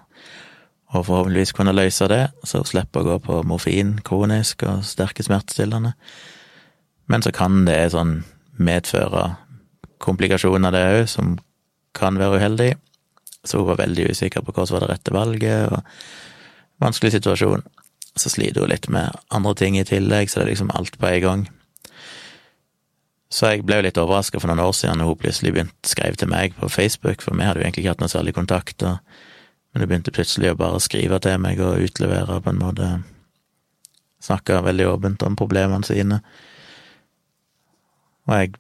å 0.96 1.02
forhåpentligvis 1.04 1.52
kunne 1.52 1.74
løse 1.76 2.06
det, 2.08 2.22
så 2.46 2.62
hun 2.62 2.68
slipper 2.68 3.02
å 3.02 3.08
gå 3.10 3.16
på 3.26 3.42
morfin 3.48 3.96
kronisk 4.06 4.64
og 4.68 4.84
sterke 4.86 5.24
smertestillende. 5.26 5.92
Men 7.06 7.22
så 7.22 7.32
kan 7.34 7.64
det 7.68 7.92
sånn 7.94 8.20
medføre 8.56 9.36
komplikasjoner, 10.02 10.74
det 10.74 10.84
òg, 10.92 11.02
som 11.10 11.36
kan 11.96 12.18
være 12.20 12.40
uheldig. 12.40 12.70
Så 13.46 13.60
hun 13.60 13.70
var 13.70 13.80
veldig 13.80 14.10
usikker 14.10 14.42
på 14.44 14.54
hva 14.54 14.66
som 14.66 14.76
var 14.76 14.86
det 14.86 14.94
rette 14.94 15.14
valget, 15.14 15.72
og 15.72 16.82
vanskelig 16.82 17.14
situasjon. 17.16 17.64
Så 18.16 18.32
sliter 18.32 18.64
hun 18.64 18.72
litt 18.72 18.88
med 18.92 19.14
andre 19.34 19.54
ting 19.58 19.78
i 19.78 19.86
tillegg, 19.86 20.30
så 20.30 20.40
det 20.40 20.46
er 20.46 20.52
liksom 20.54 20.72
alt 20.74 20.98
på 20.98 21.08
en 21.10 21.22
gang. 21.22 21.46
Så 23.32 23.50
jeg 23.50 23.64
ble 23.66 23.80
jo 23.80 23.84
litt 23.88 23.98
overraska 24.00 24.40
for 24.40 24.50
noen 24.50 24.62
år 24.62 24.74
siden 24.76 25.00
når 25.00 25.10
hun 25.10 25.20
plutselig 25.20 25.52
begynte 25.54 25.90
skrev 25.90 26.16
til 26.18 26.30
meg 26.30 26.54
på 26.58 26.70
Facebook, 26.72 27.24
for 27.24 27.36
vi 27.36 27.46
hadde 27.46 27.60
jo 27.60 27.66
egentlig 27.66 27.84
ikke 27.84 27.96
hatt 27.96 28.04
noe 28.04 28.12
særlig 28.12 28.36
kontakt, 28.36 28.82
og, 28.86 28.98
men 29.72 29.82
hun 29.82 29.90
begynte 29.90 30.14
plutselig 30.14 30.52
å 30.52 30.58
bare 30.58 30.82
skrive 30.82 31.18
til 31.22 31.40
meg 31.42 31.60
og 31.60 31.82
utlevere 31.88 32.40
på 32.42 32.54
en 32.54 32.62
måte 32.62 32.96
Snakke 34.26 34.56
veldig 34.64 34.86
åpent 34.88 35.22
om 35.22 35.34
problemene 35.38 35.86
sine. 35.86 36.16
Og 38.26 38.32
jeg 38.34 38.54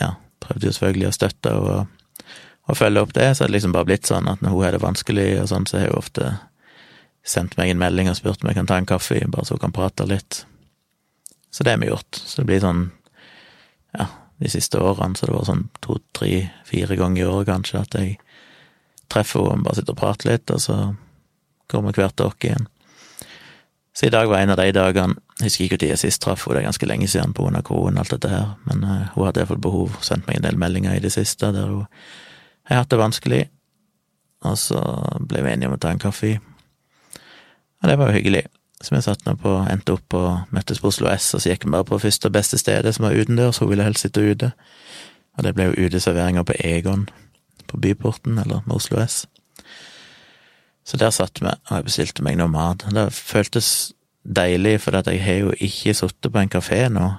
ja, 0.00 0.14
prøvde 0.42 0.68
jo 0.68 0.74
selvfølgelig 0.76 1.08
å 1.08 1.16
støtte 1.16 1.54
og, 1.56 2.28
og 2.70 2.78
følge 2.78 3.02
opp 3.04 3.16
det, 3.16 3.32
så 3.36 3.46
det 3.46 3.56
liksom 3.56 3.74
bare 3.76 3.88
blitt 3.90 4.08
sånn 4.08 4.30
at 4.30 4.44
når 4.44 4.54
hun 4.54 4.64
har 4.64 4.76
det 4.76 4.84
vanskelig 4.84 5.28
og 5.42 5.50
sånn, 5.52 5.68
så 5.68 5.80
har 5.80 5.92
hun 5.92 6.00
ofte 6.00 6.30
sendt 7.26 7.58
meg 7.58 7.72
en 7.72 7.82
melding 7.82 8.08
og 8.10 8.16
spurt 8.18 8.42
om 8.42 8.50
jeg 8.50 8.58
kan 8.60 8.70
ta 8.70 8.78
en 8.80 8.88
kaffe, 8.88 9.20
bare 9.28 9.46
så 9.46 9.58
hun 9.58 9.66
kan 9.66 9.76
prate 9.76 10.06
litt. 10.08 10.44
Så 11.50 11.66
det 11.66 11.74
har 11.74 11.82
vi 11.82 11.90
gjort. 11.90 12.16
Så 12.16 12.40
det 12.40 12.48
blir 12.48 12.62
sånn, 12.62 12.86
ja, 13.98 14.06
de 14.40 14.50
siste 14.52 14.80
årene, 14.80 15.18
så 15.18 15.28
det 15.28 15.36
var 15.36 15.46
sånn 15.48 15.66
to, 15.84 15.98
tre, 16.16 16.48
fire 16.68 16.96
ganger 16.96 17.24
i 17.24 17.28
året 17.28 17.50
kanskje, 17.50 17.82
at 17.84 17.96
jeg 17.98 18.16
treffer 19.10 19.50
henne, 19.50 19.66
bare 19.66 19.80
sitter 19.80 19.96
og 19.96 20.00
prater 20.00 20.32
litt, 20.32 20.54
og 20.54 20.62
så 20.62 20.78
vi 21.70 21.92
hvert 21.94 22.16
dere 22.18 22.46
igjen. 22.48 22.64
Så 24.00 24.06
i 24.06 24.10
dag 24.10 24.28
var 24.28 24.38
en 24.40 24.50
av 24.50 24.56
de 24.56 24.70
dagene 24.72 25.18
Jeg 25.42 25.50
husker 25.50 25.64
ikke 25.66 25.76
når 25.82 25.90
jeg 25.90 26.00
sist 26.00 26.22
traff 26.24 26.46
henne, 26.46 26.54
det 26.56 26.60
er 26.62 26.68
ganske 26.70 26.86
lenge 26.88 27.08
siden 27.12 27.34
grunn 27.36 27.58
korona 27.60 28.00
og 28.00 28.06
alt 28.06 28.12
dette 28.14 28.28
her, 28.32 28.46
men 28.64 28.84
uh, 28.84 29.10
hun 29.12 29.26
hadde 29.26 29.42
iallfall 29.42 29.60
behov, 29.60 29.98
sendt 30.00 30.24
meg 30.28 30.38
en 30.38 30.46
del 30.46 30.56
meldinger 30.56 30.94
i 30.96 31.02
det 31.04 31.10
siste 31.12 31.50
der 31.52 31.66
hun 31.68 31.82
har 32.70 32.80
hatt 32.80 32.90
det 32.90 32.98
vanskelig, 33.00 33.40
og 34.48 34.56
så 34.56 34.80
ble 35.20 35.42
vi 35.44 35.52
enige 35.52 35.68
om 35.68 35.76
å 35.76 35.80
ta 35.80 35.92
en 35.92 36.00
kaffe. 36.00 36.30
Og 37.82 37.88
det 37.90 37.96
var 38.00 38.08
jo 38.08 38.16
hyggelig. 38.16 38.44
Så 38.80 38.94
vi 38.94 39.02
satt 39.04 39.26
nå 39.26 39.34
på, 39.36 39.52
endte 39.68 39.98
opp 39.98 40.16
og 40.16 40.54
møttes 40.54 40.80
på 40.80 40.88
Oslo 40.88 41.10
S, 41.12 41.34
og 41.36 41.42
så 41.44 41.52
gikk 41.52 41.66
vi 41.66 41.74
bare 41.74 41.88
på 41.90 42.00
første 42.00 42.30
og 42.30 42.36
beste 42.38 42.60
stedet, 42.60 42.94
som 42.96 43.04
var 43.04 43.16
utendørs, 43.20 43.60
hun 43.60 43.68
ville 43.68 43.84
helst 43.84 44.06
sitte 44.06 44.24
ute. 44.24 44.52
Og 45.36 45.44
det 45.44 45.52
ble 45.56 45.68
jo 45.68 45.88
uteserveringer 45.88 46.48
på 46.48 46.56
Egon, 46.64 47.04
på 47.68 47.80
Byporten, 47.84 48.40
eller 48.40 48.64
med 48.64 48.80
Oslo 48.80 49.02
S. 49.04 49.26
Så 50.90 50.98
der 50.98 51.12
satt 51.14 51.38
vi, 51.38 51.46
og 51.46 51.76
jeg 51.76 51.86
bestilte 51.86 52.24
meg 52.26 52.38
noe 52.40 52.50
mat. 52.50 52.82
Det 52.90 53.12
føltes 53.14 53.92
deilig, 54.26 54.80
for 54.82 54.96
jeg 54.98 55.22
har 55.22 55.36
jo 55.44 55.52
ikke 55.54 55.94
sittet 55.94 56.32
på 56.34 56.40
en 56.40 56.50
kafé 56.50 56.80
nå 56.90 57.12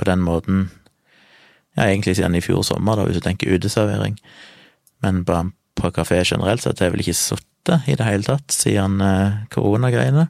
på 0.00 0.06
den 0.08 0.22
måten 0.24 0.62
ja, 1.76 1.84
egentlig 1.84 2.16
siden 2.16 2.34
i 2.34 2.42
fjor 2.42 2.64
sommer, 2.66 2.96
da, 2.96 3.04
hvis 3.06 3.20
du 3.20 3.24
tenker 3.26 3.52
uteservering. 3.52 4.16
Men 5.04 5.20
på, 5.28 5.36
på 5.78 5.90
kafé 5.92 6.22
generelt 6.24 6.64
sett 6.64 6.80
har 6.80 6.88
jeg 6.88 6.96
vel 6.96 7.04
ikke 7.04 7.18
sittet 7.20 7.90
i 7.92 7.96
det 8.00 8.08
hele 8.08 8.26
tatt 8.26 8.54
siden 8.56 9.04
eh, 9.04 9.42
koronagreiene. 9.52 10.26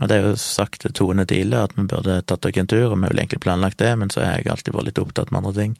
Og 0.00 0.10
det 0.10 0.16
er 0.16 0.28
jo 0.28 0.38
sagt 0.40 0.80
til 0.82 0.94
Tone 0.94 1.26
tidligere 1.26 1.68
at 1.68 1.74
vi 1.76 1.84
burde 1.90 2.20
tatt 2.22 2.46
dere 2.46 2.62
en 2.62 2.70
tur, 2.70 2.86
og 2.88 2.96
vi 2.96 3.10
vel 3.10 3.20
egentlig 3.20 3.42
planlagt 3.42 3.82
det, 3.82 3.90
men 3.98 4.14
så 4.14 4.22
har 4.22 4.38
jeg 4.38 4.50
alltid 4.54 4.78
vært 4.78 4.92
litt 4.92 5.02
opptatt 5.02 5.34
med 5.34 5.42
andre 5.42 5.54
ting. 5.58 5.76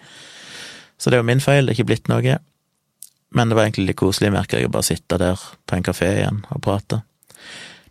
Så 0.99 1.11
det 1.11 1.19
er 1.19 1.25
jo 1.25 1.31
min 1.31 1.43
feil, 1.43 1.65
det 1.65 1.75
er 1.75 1.79
ikke 1.79 1.91
blitt 1.93 2.11
noe. 2.11 2.39
Men 3.35 3.51
det 3.51 3.59
var 3.59 3.67
egentlig 3.67 3.89
litt 3.91 3.99
koselig, 4.01 4.31
merker 4.35 4.61
jeg, 4.61 4.71
å 4.71 4.75
bare 4.75 4.87
sitte 4.87 5.19
der 5.21 5.41
på 5.67 5.77
en 5.77 5.85
kafé 5.87 6.11
igjen 6.21 6.45
og 6.55 6.63
prate. 6.65 7.03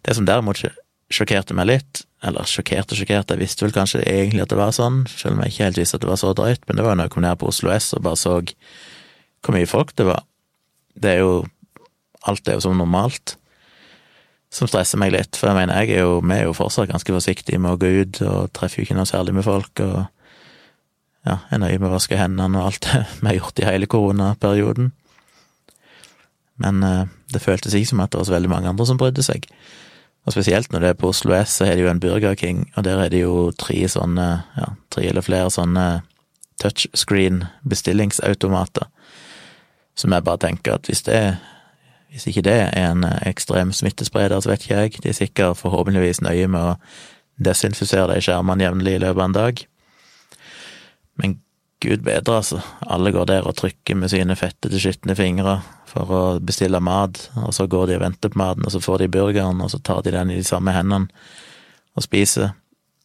Det 0.04 0.16
som 0.16 0.28
derimot 0.28 0.62
sjokkerte 1.14 1.56
meg 1.58 1.70
litt, 1.70 2.04
eller 2.24 2.48
sjokkerte 2.48 2.96
og 2.96 3.02
sjokkerte, 3.02 3.36
jeg 3.36 3.44
visste 3.44 3.66
vel 3.66 3.76
kanskje 3.76 4.04
egentlig 4.08 4.46
at 4.46 4.54
det 4.54 4.60
var 4.60 4.72
sånn, 4.76 5.04
selv 5.12 5.36
om 5.36 5.44
jeg 5.44 5.54
ikke 5.54 5.68
helt 5.68 5.82
visste 5.82 6.00
at 6.00 6.06
det 6.06 6.12
var 6.12 6.22
så 6.22 6.32
drøyt, 6.38 6.64
men 6.68 6.80
det 6.80 6.86
var 6.86 6.96
jo 6.96 7.02
når 7.02 7.10
jeg 7.10 7.16
kom 7.16 7.26
ned 7.28 7.40
på 7.42 7.52
Oslo 7.52 7.74
S 7.76 7.92
og 7.98 8.06
bare 8.08 8.20
så 8.20 8.38
hvor 9.44 9.58
mye 9.58 9.68
folk 9.68 9.92
det 10.00 10.08
var. 10.08 10.24
Det 10.96 11.18
er 11.18 11.26
jo 11.26 11.44
Alt 12.24 12.48
er 12.48 12.56
jo 12.56 12.62
som 12.64 12.78
normalt 12.80 13.34
som 14.54 14.70
stresser 14.70 15.00
meg 15.02 15.12
litt, 15.12 15.36
for 15.36 15.50
jeg 15.50 15.58
mener, 15.58 15.82
jeg 15.82 15.98
er 15.98 16.06
jo, 16.06 16.20
vi 16.24 16.36
er 16.38 16.46
jo 16.46 16.54
fortsatt 16.56 16.88
ganske 16.92 17.12
forsiktige 17.16 17.60
med 17.60 17.74
å 17.74 17.80
gå 17.82 17.90
ut, 18.04 18.20
og 18.24 18.52
treffer 18.56 18.80
jo 18.80 18.86
ikke 18.86 18.96
noe 18.96 19.10
særlig 19.10 19.34
med 19.36 19.44
folk, 19.44 19.82
og 19.84 20.06
ja, 21.28 21.40
er 21.50 21.60
nøye 21.64 21.80
med 21.80 21.90
å 21.90 21.96
vaske 21.96 22.20
hendene 22.20 22.62
og 22.62 22.70
alt 22.70 22.86
det 22.86 23.02
vi 23.20 23.28
har 23.28 23.40
gjort 23.40 23.60
i 23.60 23.68
hele 23.68 23.90
koronaperioden. 23.90 24.94
Men 26.64 26.84
eh, 26.88 27.06
det 27.34 27.44
føltes 27.44 27.76
ikke 27.76 27.92
som 27.94 28.04
at 28.04 28.14
det 28.14 28.22
var 28.22 28.30
så 28.30 28.38
veldig 28.38 28.52
mange 28.52 28.72
andre 28.72 28.88
som 28.88 29.00
brydde 29.00 29.26
seg. 29.26 29.48
Og 30.24 30.36
spesielt 30.36 30.72
når 30.72 30.80
det 30.80 30.90
er 30.90 31.00
på 31.00 31.12
Oslo 31.12 31.36
S, 31.36 31.58
så 31.60 31.68
er 31.68 31.76
det 31.76 31.84
jo 31.84 31.92
en 31.92 32.00
Burger 32.00 32.36
King, 32.40 32.66
og 32.76 32.86
der 32.88 33.02
er 33.04 33.12
det 33.12 33.26
jo 33.26 33.52
tre 33.60 33.82
sånne, 33.92 34.28
ja, 34.56 34.70
tre 34.94 35.08
eller 35.10 35.26
flere 35.26 35.52
sånne 35.52 35.88
touchscreen 36.64 37.44
bestillingsautomater, 37.68 38.88
som 40.00 40.16
jeg 40.16 40.24
bare 40.24 40.40
tenker 40.46 40.78
at 40.78 40.88
hvis 40.88 41.04
det 41.10 41.20
hvis 42.14 42.28
ikke 42.30 42.44
det 42.46 42.54
er 42.54 42.92
en 42.92 43.04
eh, 43.08 43.22
ekstrem 43.26 43.72
smittespreder, 43.74 44.40
så 44.40 44.52
vet 44.52 44.64
ikke 44.64 44.82
jeg. 44.84 44.98
De 45.02 45.10
er 45.10 45.18
sikkert 45.18 45.58
forhåpentligvis 45.58 46.22
nøye 46.22 46.46
med 46.46 46.62
å 46.62 46.76
desinfisere 47.42 48.14
de 48.14 48.22
skjermene 48.22 48.68
jevnlig 48.68 49.00
i 49.00 49.02
løpet 49.02 49.18
av 49.18 49.26
en 49.26 49.38
dag. 49.38 49.64
Men 51.18 51.34
gud 51.82 52.06
bedre, 52.06 52.36
altså. 52.38 52.62
Alle 52.86 53.12
går 53.16 53.26
der 53.32 53.50
og 53.50 53.58
trykker 53.58 53.98
med 53.98 54.14
sine 54.14 54.38
fettete, 54.38 54.78
skitne 54.78 55.18
fingre 55.18 55.58
for 55.94 56.10
å 56.10 56.24
bestille 56.44 56.82
mat, 56.84 57.20
og 57.38 57.54
så 57.56 57.68
går 57.70 57.88
de 57.90 57.98
og 58.00 58.04
venter 58.04 58.34
på 58.34 58.42
maten, 58.42 58.66
og 58.66 58.74
så 58.74 58.82
får 58.82 59.04
de 59.04 59.12
burgeren, 59.14 59.62
og 59.62 59.72
så 59.72 59.80
tar 59.80 60.02
de 60.06 60.14
den 60.16 60.34
i 60.34 60.40
de 60.40 60.48
samme 60.48 60.74
hendene 60.74 61.12
og 61.94 62.06
spiser. 62.06 62.56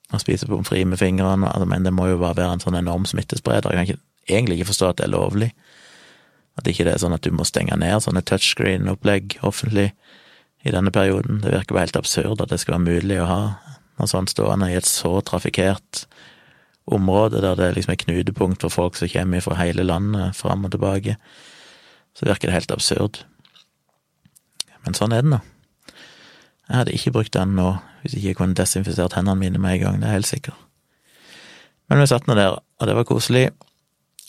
Og 0.09 0.23
spiser 0.23 0.49
pommes 0.49 0.68
frites 0.71 0.88
med 0.88 1.00
fingrene. 1.00 1.50
Altså, 1.50 1.66
men 1.68 1.85
det 1.85 1.92
må 1.92 2.07
jo 2.09 2.21
bare 2.21 2.38
være 2.38 2.57
en 2.57 2.62
sånn 2.62 2.78
enorm 2.78 3.04
smittespreder. 3.04 3.75
Jeg 3.75 3.76
kan 3.76 3.88
ikke, 3.88 4.04
egentlig 4.28 4.57
ikke 4.57 4.71
forstå 4.71 4.88
at 4.88 5.00
det 5.00 5.04
er 5.04 5.12
lovlig. 5.12 5.50
At 6.57 6.71
ikke 6.71 6.87
det 6.88 6.95
er 6.95 7.02
sånn 7.02 7.16
at 7.16 7.26
du 7.26 7.35
må 7.37 7.45
stenge 7.45 7.76
ned 7.76 8.00
sånne 8.02 8.25
touchscreen-opplegg 8.25 9.37
offentlig 9.47 9.90
i 10.64 10.73
denne 10.73 10.90
perioden. 10.95 11.42
Det 11.45 11.52
virker 11.52 11.76
bare 11.76 11.87
helt 11.87 12.00
absurd 12.00 12.40
at 12.40 12.50
det 12.50 12.61
skal 12.62 12.78
være 12.78 12.88
mulig 12.88 13.21
å 13.21 13.28
ha 13.28 13.42
noe 13.99 14.11
sånt 14.11 14.33
stående 14.33 14.71
i 14.73 14.78
et 14.78 14.88
så 14.88 15.18
trafikkert 15.26 16.07
område, 16.88 17.42
der 17.45 17.59
det 17.59 17.75
liksom 17.76 17.92
er 17.92 18.00
knutepunkt 18.00 18.64
for 18.64 18.73
folk 18.73 18.97
som 18.97 19.11
kommer 19.12 19.45
fra 19.45 19.59
hele 19.61 19.85
landet 19.85 20.37
fram 20.38 20.64
og 20.64 20.73
tilbake. 20.73 21.18
Så 22.18 22.26
virker 22.26 22.50
det 22.50 22.56
helt 22.56 22.75
absurd. 22.75 23.22
Men 24.82 24.98
sånn 24.98 25.14
er 25.14 25.22
det 25.22 25.30
nå. 25.30 25.38
Jeg 26.68 26.76
hadde 26.82 26.96
ikke 26.96 27.14
brukt 27.14 27.37
den 27.37 27.54
nå 27.56 27.76
hvis 28.02 28.14
ikke 28.18 28.28
jeg 28.28 28.38
kunne 28.38 28.58
desinfisert 28.58 29.14
hendene 29.16 29.40
mine 29.40 29.60
med 29.62 29.78
en 29.78 29.80
gang, 29.82 29.96
det 30.00 30.08
er 30.08 30.18
helt 30.18 30.28
sikkert. 30.28 30.58
Men 31.88 32.02
vi 32.02 32.10
satt 32.10 32.28
nå 32.28 32.37
der, 32.38 32.58
og 32.58 32.87
det 32.87 32.94
var 32.94 33.06
koselig. 33.08 33.48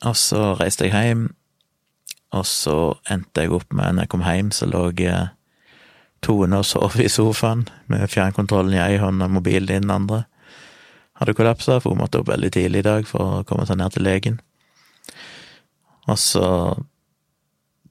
Og 0.08 0.16
så 0.18 0.54
reiste 0.58 0.88
jeg 0.88 0.96
hjem, 0.96 1.28
og 2.34 2.46
så 2.48 2.78
endte 3.12 3.44
jeg 3.44 3.54
opp 3.54 3.74
med, 3.74 3.94
når 3.94 4.06
jeg 4.08 4.12
kom 4.14 4.26
hjem, 4.26 4.52
så 4.56 4.70
lå 4.70 4.88
Tone 6.20 6.58
og 6.60 6.66
sov 6.68 6.98
i 7.00 7.08
sofaen 7.08 7.62
med 7.88 8.10
fjernkontrollen 8.12 8.74
i 8.76 8.82
ei 8.84 8.98
hånd 9.00 9.24
og 9.24 9.32
mobilen 9.38 9.70
i 9.70 9.80
den 9.80 9.94
andre. 9.94 10.26
Hadde 11.16 11.36
kollapsa, 11.36 11.78
for 11.80 11.94
hun 11.94 12.02
måtte 12.02 12.20
opp 12.20 12.28
veldig 12.28 12.50
tidlig 12.52 12.82
i 12.82 12.88
dag 12.90 13.08
for 13.08 13.40
å 13.40 13.44
komme 13.48 13.68
seg 13.68 13.80
ned 13.80 13.96
til 13.96 14.04
legen. 14.04 14.42
Og 16.12 16.20
så 16.20 16.50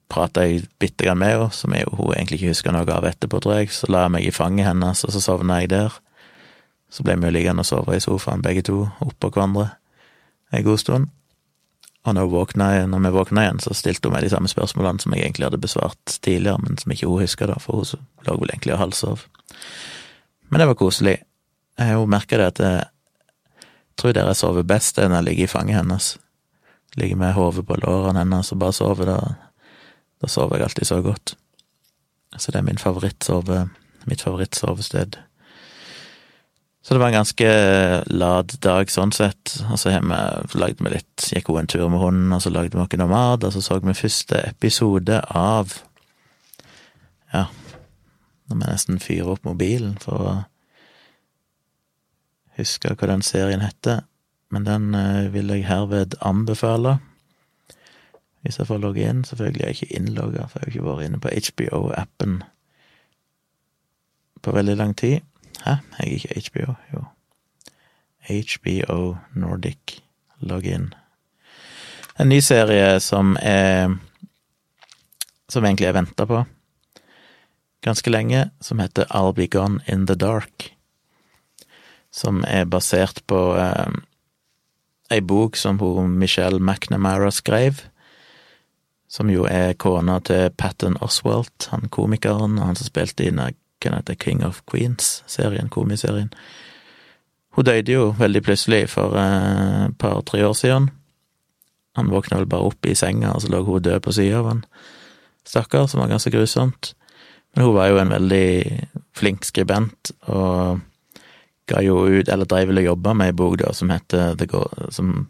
prata 0.09 0.45
jeg 0.47 0.65
bitte 0.81 1.05
grann 1.05 1.19
med 1.21 1.35
henne, 1.35 1.49
som 1.55 1.73
jeg, 1.75 1.87
hun 1.93 2.13
egentlig 2.15 2.39
ikke 2.39 2.53
husker 2.53 2.73
noe 2.73 2.89
av 2.93 3.07
etterpå, 3.07 3.41
tror 3.43 3.59
jeg. 3.59 3.73
Så 3.73 3.89
la 3.91 4.07
jeg 4.07 4.15
meg 4.15 4.27
i 4.27 4.33
fanget 4.33 4.67
hennes, 4.69 5.03
og 5.05 5.13
så 5.13 5.21
sovna 5.23 5.61
jeg 5.61 5.71
der. 5.75 5.95
Så 6.89 7.05
ble 7.05 7.15
vi 7.21 7.31
liggende 7.31 7.61
og 7.61 7.69
sove 7.69 7.95
i 7.97 8.01
sofaen, 8.01 8.41
begge 8.41 8.65
to, 8.65 8.81
oppå 9.05 9.29
hverandre 9.29 9.69
en 10.51 10.65
god 10.65 10.81
stund. 10.81 11.09
Og 12.07 12.15
når, 12.15 12.29
våkna, 12.31 12.69
når, 12.87 12.99
vi 12.99 13.09
våkna 13.13 13.43
igjen, 13.43 13.59
så 13.61 13.75
stilte 13.75 14.09
hun 14.09 14.15
meg 14.15 14.23
de 14.25 14.31
samme 14.31 14.49
spørsmålene 14.49 15.03
som 15.03 15.13
jeg 15.13 15.27
egentlig 15.27 15.49
hadde 15.49 15.61
besvart 15.61 16.15
tidligere, 16.23 16.61
men 16.63 16.79
som 16.79 16.93
ikke 16.95 17.09
hun 17.09 17.21
huska, 17.21 17.49
da, 17.51 17.57
for 17.61 17.81
hun 17.81 18.07
lå 18.25 18.37
vel 18.39 18.53
egentlig 18.53 18.73
og 18.73 18.81
halvsov. 18.85 19.25
Men 20.49 20.63
det 20.63 20.69
var 20.71 20.79
koselig. 20.79 21.17
Hun 21.79 22.09
merka 22.11 22.39
det 22.39 22.47
at 22.53 22.63
jeg 22.63 22.87
tror 23.99 24.15
der 24.15 24.31
jeg 24.31 24.39
sover 24.39 24.65
best, 24.65 24.97
er 24.97 25.11
når 25.11 25.21
jeg 25.21 25.27
ligger 25.27 25.43
i 25.43 25.51
fanget 25.51 25.77
hennes. 25.81 26.09
Ligger 26.97 27.19
med 27.19 27.35
hodet 27.35 27.67
på 27.67 27.77
lårene 27.83 28.23
hennes 28.23 28.51
og 28.55 28.59
bare 28.63 28.73
sover. 28.73 29.11
Da, 29.11 29.48
da 30.19 30.29
sover 30.31 30.59
jeg 30.59 30.69
alltid 30.69 30.89
så 30.89 31.01
godt. 31.05 31.35
Så 32.37 32.51
det 32.51 32.59
er 32.59 32.67
min 32.67 32.81
favorittsove, 32.81 33.69
mitt 34.05 34.21
favorittsovested. 34.21 35.17
Så 36.81 36.93
det 36.93 36.99
var 36.99 37.07
en 37.07 37.19
ganske 37.19 37.49
lad 38.07 38.53
dag 38.63 38.91
sånn 38.91 39.11
sett. 39.13 39.55
Og 39.69 39.79
så 39.79 39.91
vi 39.93 40.19
lagd 40.59 40.79
vi 40.81 40.93
litt 40.93 41.27
Gikk 41.29 41.51
hun 41.51 41.63
en 41.63 41.69
tur 41.69 41.89
med 41.91 42.01
hunden, 42.01 42.33
og 42.33 42.43
så 42.43 42.51
lagde 42.53 42.77
vi 42.77 42.97
noe 42.97 43.11
mat, 43.11 43.43
og 43.43 43.53
så 43.53 43.61
så 43.61 43.79
vi 43.83 43.93
første 43.97 44.43
episode 44.47 45.21
av 45.29 45.75
Ja, 47.29 47.45
nå 48.49 48.55
må 48.55 48.65
jeg 48.65 48.73
nesten 48.73 49.03
fyre 49.03 49.35
opp 49.35 49.43
mobilen 49.45 49.99
for 50.01 50.23
å 50.25 50.31
huske 52.57 52.95
hva 52.95 53.11
den 53.11 53.21
serien 53.21 53.61
heter, 53.61 54.01
men 54.49 54.65
den 54.65 54.95
eh, 54.97 55.29
vil 55.29 55.53
jeg 55.53 55.67
herved 55.69 56.17
anbefale. 56.25 56.97
Hvis 58.41 58.59
jeg 58.59 58.67
får 58.67 58.77
logge 58.77 59.03
inn. 59.09 59.23
Selvfølgelig 59.27 59.61
er 59.61 59.71
jeg 59.71 59.81
ikke 59.81 59.95
innlogga, 59.99 60.45
for 60.47 60.59
jeg 60.59 60.65
har 60.65 60.73
ikke 60.73 60.85
vært 60.87 61.05
inne 61.07 61.19
på 61.19 61.33
HBO-appen 61.47 62.37
på 64.41 64.51
veldig 64.55 64.75
lang 64.79 64.93
tid. 64.97 65.19
Hæ? 65.65 65.79
Jeg 65.99 66.05
er 66.07 66.13
ikke 66.15 66.43
HBO? 66.47 66.75
Jo. 66.93 67.03
HBO 68.29 69.15
Nordic 69.35 69.99
login. 70.39 70.93
En 72.19 72.29
ny 72.29 72.39
serie 72.39 72.99
som 72.99 73.37
er 73.41 73.97
Som 75.49 75.65
egentlig 75.65 75.87
er 75.87 75.95
venta 75.97 76.25
på 76.29 76.43
ganske 77.81 78.11
lenge, 78.11 78.49
som 78.61 78.79
heter 78.79 79.07
I'll 79.15 79.33
Be 79.35 79.47
Gone 79.47 79.79
In 79.87 80.05
The 80.07 80.15
Dark. 80.15 80.73
Som 82.11 82.43
er 82.47 82.65
basert 82.65 83.21
på 83.29 83.39
eh, 83.57 83.93
ei 85.13 85.21
bok 85.21 85.57
som 85.57 85.79
hun 85.79 86.17
Michelle 86.19 86.59
McNamara 86.59 87.31
skrev. 87.31 87.85
Som 89.09 89.31
jo 89.33 89.47
er 89.49 89.73
kona 89.81 90.19
til 90.21 90.51
Patten 90.53 90.97
Oswalt, 91.01 91.69
han 91.71 91.89
komikeren, 91.89 92.59
og 92.59 92.67
han 92.69 92.77
som 92.77 92.89
spilte 92.89 93.25
hva 93.33 93.49
heter 93.95 94.17
King 94.19 94.43
of 94.45 94.61
Queens-serien, 94.69 95.69
komiserien. 95.71 96.29
Hun 97.55 97.65
døde 97.65 97.91
jo 97.91 98.11
veldig 98.19 98.41
plutselig 98.45 98.83
for 98.91 99.15
eh, 99.17 99.87
et 99.87 99.97
par-tre 99.97 100.43
år 100.45 100.53
siden. 100.53 100.89
Han 101.97 102.11
våkna 102.11 102.37
vel 102.37 102.49
bare 102.51 102.69
opp 102.69 102.85
i 102.85 102.95
senga, 102.95 103.33
og 103.33 103.41
så 103.41 103.49
lå 103.49 103.63
hun 103.65 103.81
død 103.81 104.03
på 104.05 104.13
sida 104.13 104.43
av 104.43 104.51
han. 104.51 104.61
Stakkar, 105.47 105.87
som 105.89 106.03
var 106.03 106.11
ganske 106.11 106.31
grusomt. 106.31 106.93
Men 107.55 107.65
hun 107.65 107.75
var 107.75 107.89
jo 107.89 107.97
en 107.97 108.13
veldig 108.13 108.45
flink 109.17 109.47
skribent, 109.47 110.13
og 110.29 110.83
ga 111.69 111.81
jo 111.81 112.03
ut, 112.05 112.29
eller 112.29 112.45
dreiv 112.45 112.69
vel 112.69 112.83
og 112.83 112.89
jobba 112.91 113.15
med 113.17 113.31
ei 113.31 113.37
bok 113.41 113.57
da, 113.63 113.73
som 113.73 113.91
heter 113.93 114.37
The 114.37 114.47
Go... 114.49 114.67
Som, 114.93 115.27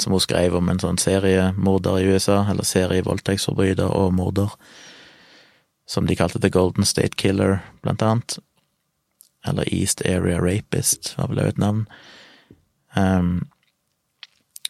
som 0.00 0.14
hun 0.14 0.22
skrev 0.22 0.56
om 0.58 0.68
en 0.68 0.80
sånn 0.82 0.98
seriemorder 1.00 2.00
i 2.00 2.08
USA, 2.10 2.42
eller 2.50 2.66
serievoldtektsforbryter 2.66 3.90
og 3.94 4.14
morder 4.16 4.54
som 5.86 6.06
de 6.06 6.16
kalte 6.16 6.40
The 6.40 6.48
Golden 6.48 6.84
State 6.84 7.16
Killer, 7.16 7.58
blant 7.82 8.02
annet. 8.02 8.38
Eller 9.46 9.68
East 9.74 10.02
Area 10.06 10.40
Rapist, 10.40 11.12
var 11.18 11.28
vel 11.28 11.42
òg 11.42 11.52
et 11.52 11.60
navn. 11.60 11.84
Um, 12.96 13.44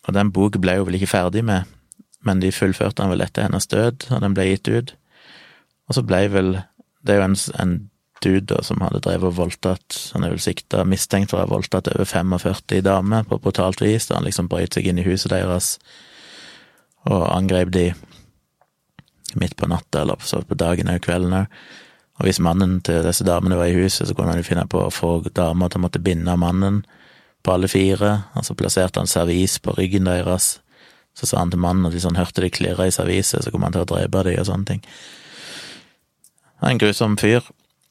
og 0.05 0.17
den 0.17 0.33
boka 0.35 0.61
ble 0.61 0.79
hun 0.81 0.89
vel 0.89 0.99
ikke 0.99 1.13
ferdig 1.15 1.45
med, 1.47 1.71
men 2.27 2.43
de 2.43 2.53
fullførte 2.53 3.03
den 3.03 3.13
vel 3.13 3.23
etter 3.25 3.47
hennes 3.47 3.71
død, 3.71 4.09
og 4.11 4.25
den 4.25 4.35
ble 4.37 4.49
gitt 4.51 4.69
ut. 4.69 4.95
Og 5.89 5.99
så 5.99 6.05
ble 6.07 6.27
vel 6.33 6.57
Det 7.05 7.13
er 7.13 7.19
jo 7.21 7.25
en, 7.27 7.37
en 7.61 7.73
dude 8.23 8.47
da, 8.55 8.63
som 8.65 8.81
hadde 8.85 9.03
drevet 9.05 9.29
og 9.29 9.37
voldtatt 9.37 9.99
Han 10.15 10.25
er 10.25 10.33
vel 10.33 10.43
sikta, 10.43 10.85
mistenkt 10.89 11.33
for 11.33 11.41
å 11.41 11.45
ha 11.45 11.51
voldtatt 11.51 11.91
over 11.93 12.09
45 12.09 12.83
damer 12.87 13.27
på 13.29 13.41
brutalt 13.43 13.83
vis, 13.83 14.09
da 14.09 14.19
han 14.19 14.29
liksom 14.29 14.49
brøt 14.49 14.77
seg 14.77 14.87
inn 14.89 15.01
i 15.03 15.07
huset 15.07 15.33
deres 15.35 15.77
og 17.05 17.27
angrep 17.29 17.69
de 17.69 17.91
midt 19.37 19.57
på 19.61 19.69
natta, 19.69 20.03
eller 20.03 20.23
så 20.25 20.41
på 20.41 20.57
dagen 20.57 20.89
og 20.89 21.03
kvelden 21.05 21.35
òg. 21.37 21.59
Og 22.15 22.29
hvis 22.29 22.39
mannen 22.41 22.79
til 22.87 23.03
disse 23.03 23.27
damene 23.27 23.59
var 23.59 23.69
i 23.69 23.75
huset, 23.77 24.07
så 24.07 24.15
kunne 24.15 24.33
han 24.33 24.41
jo 24.41 24.47
finne 24.47 24.67
på 24.71 24.85
å 24.85 24.93
få 24.95 25.17
damer 25.35 25.69
til 25.69 25.81
å 25.81 25.85
måtte 25.85 26.03
binde 26.03 26.37
mannen 26.39 26.85
på 27.45 27.53
alle 27.53 27.69
fire, 27.69 28.13
og 28.39 28.47
så 28.47 28.55
plasserte 28.57 29.03
han 29.03 29.11
servis 29.11 29.59
på 29.61 29.75
ryggen 29.77 30.07
deres. 30.09 30.55
Så 31.15 31.27
sa 31.29 31.43
han 31.43 31.51
til 31.53 31.61
mannen 31.63 31.87
at 31.87 31.95
hvis 31.95 32.07
han 32.07 32.19
hørte 32.19 32.45
de 32.45 32.53
klirre 32.55 32.87
i 32.89 32.95
serviset, 32.95 33.45
så 33.45 33.53
kom 33.53 33.67
han 33.67 33.75
til 33.75 33.85
å 33.85 33.91
drepe 33.91 34.25
dem 34.27 34.39
og 34.41 34.49
sånne 34.49 34.71
ting. 34.71 34.87
Han 36.63 36.71
er 36.71 36.77
en 36.77 36.83
grusom 36.83 37.19
fyr. 37.21 37.45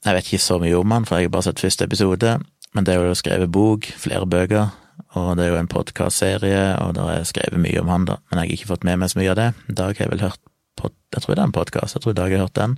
Jeg 0.04 0.18
vet 0.18 0.28
ikke 0.28 0.44
så 0.44 0.58
mye 0.60 0.76
om 0.76 0.92
han, 0.92 1.06
for 1.08 1.16
jeg 1.16 1.30
har 1.30 1.36
bare 1.36 1.46
sett 1.48 1.62
første 1.64 1.86
episode, 1.88 2.32
men 2.76 2.88
det 2.88 2.96
er 2.96 3.06
jo 3.06 3.16
skrevet 3.16 3.52
bok, 3.56 3.88
flere 3.98 4.28
bøker, 4.28 4.74
og 5.16 5.30
det 5.38 5.46
er 5.46 5.54
jo 5.54 5.60
en 5.62 5.70
podkastserie, 5.72 6.64
og 6.84 6.96
det 6.98 7.06
er 7.14 7.30
skrevet 7.30 7.62
mye 7.64 7.80
om 7.80 7.92
han, 7.92 8.08
da, 8.10 8.18
men 8.28 8.42
jeg 8.42 8.50
har 8.50 8.58
ikke 8.58 8.72
fått 8.74 8.84
med 8.88 9.00
meg 9.00 9.14
så 9.14 9.22
mye 9.22 9.32
av 9.32 9.40
det. 9.40 9.48
Dag 9.70 9.96
har 9.96 10.06
jeg 10.06 10.12
vel 10.12 10.26
hørt 10.26 10.42
på, 10.80 10.92
jeg 11.16 11.24
tror 11.24 11.36
det 11.36 11.40
er 11.40 11.48
en 11.48 11.56
podkast, 11.56 11.96
jeg 11.96 12.04
tror 12.04 12.18
dag 12.20 12.36
har 12.36 12.44
hørt 12.44 12.60
den, 12.60 12.76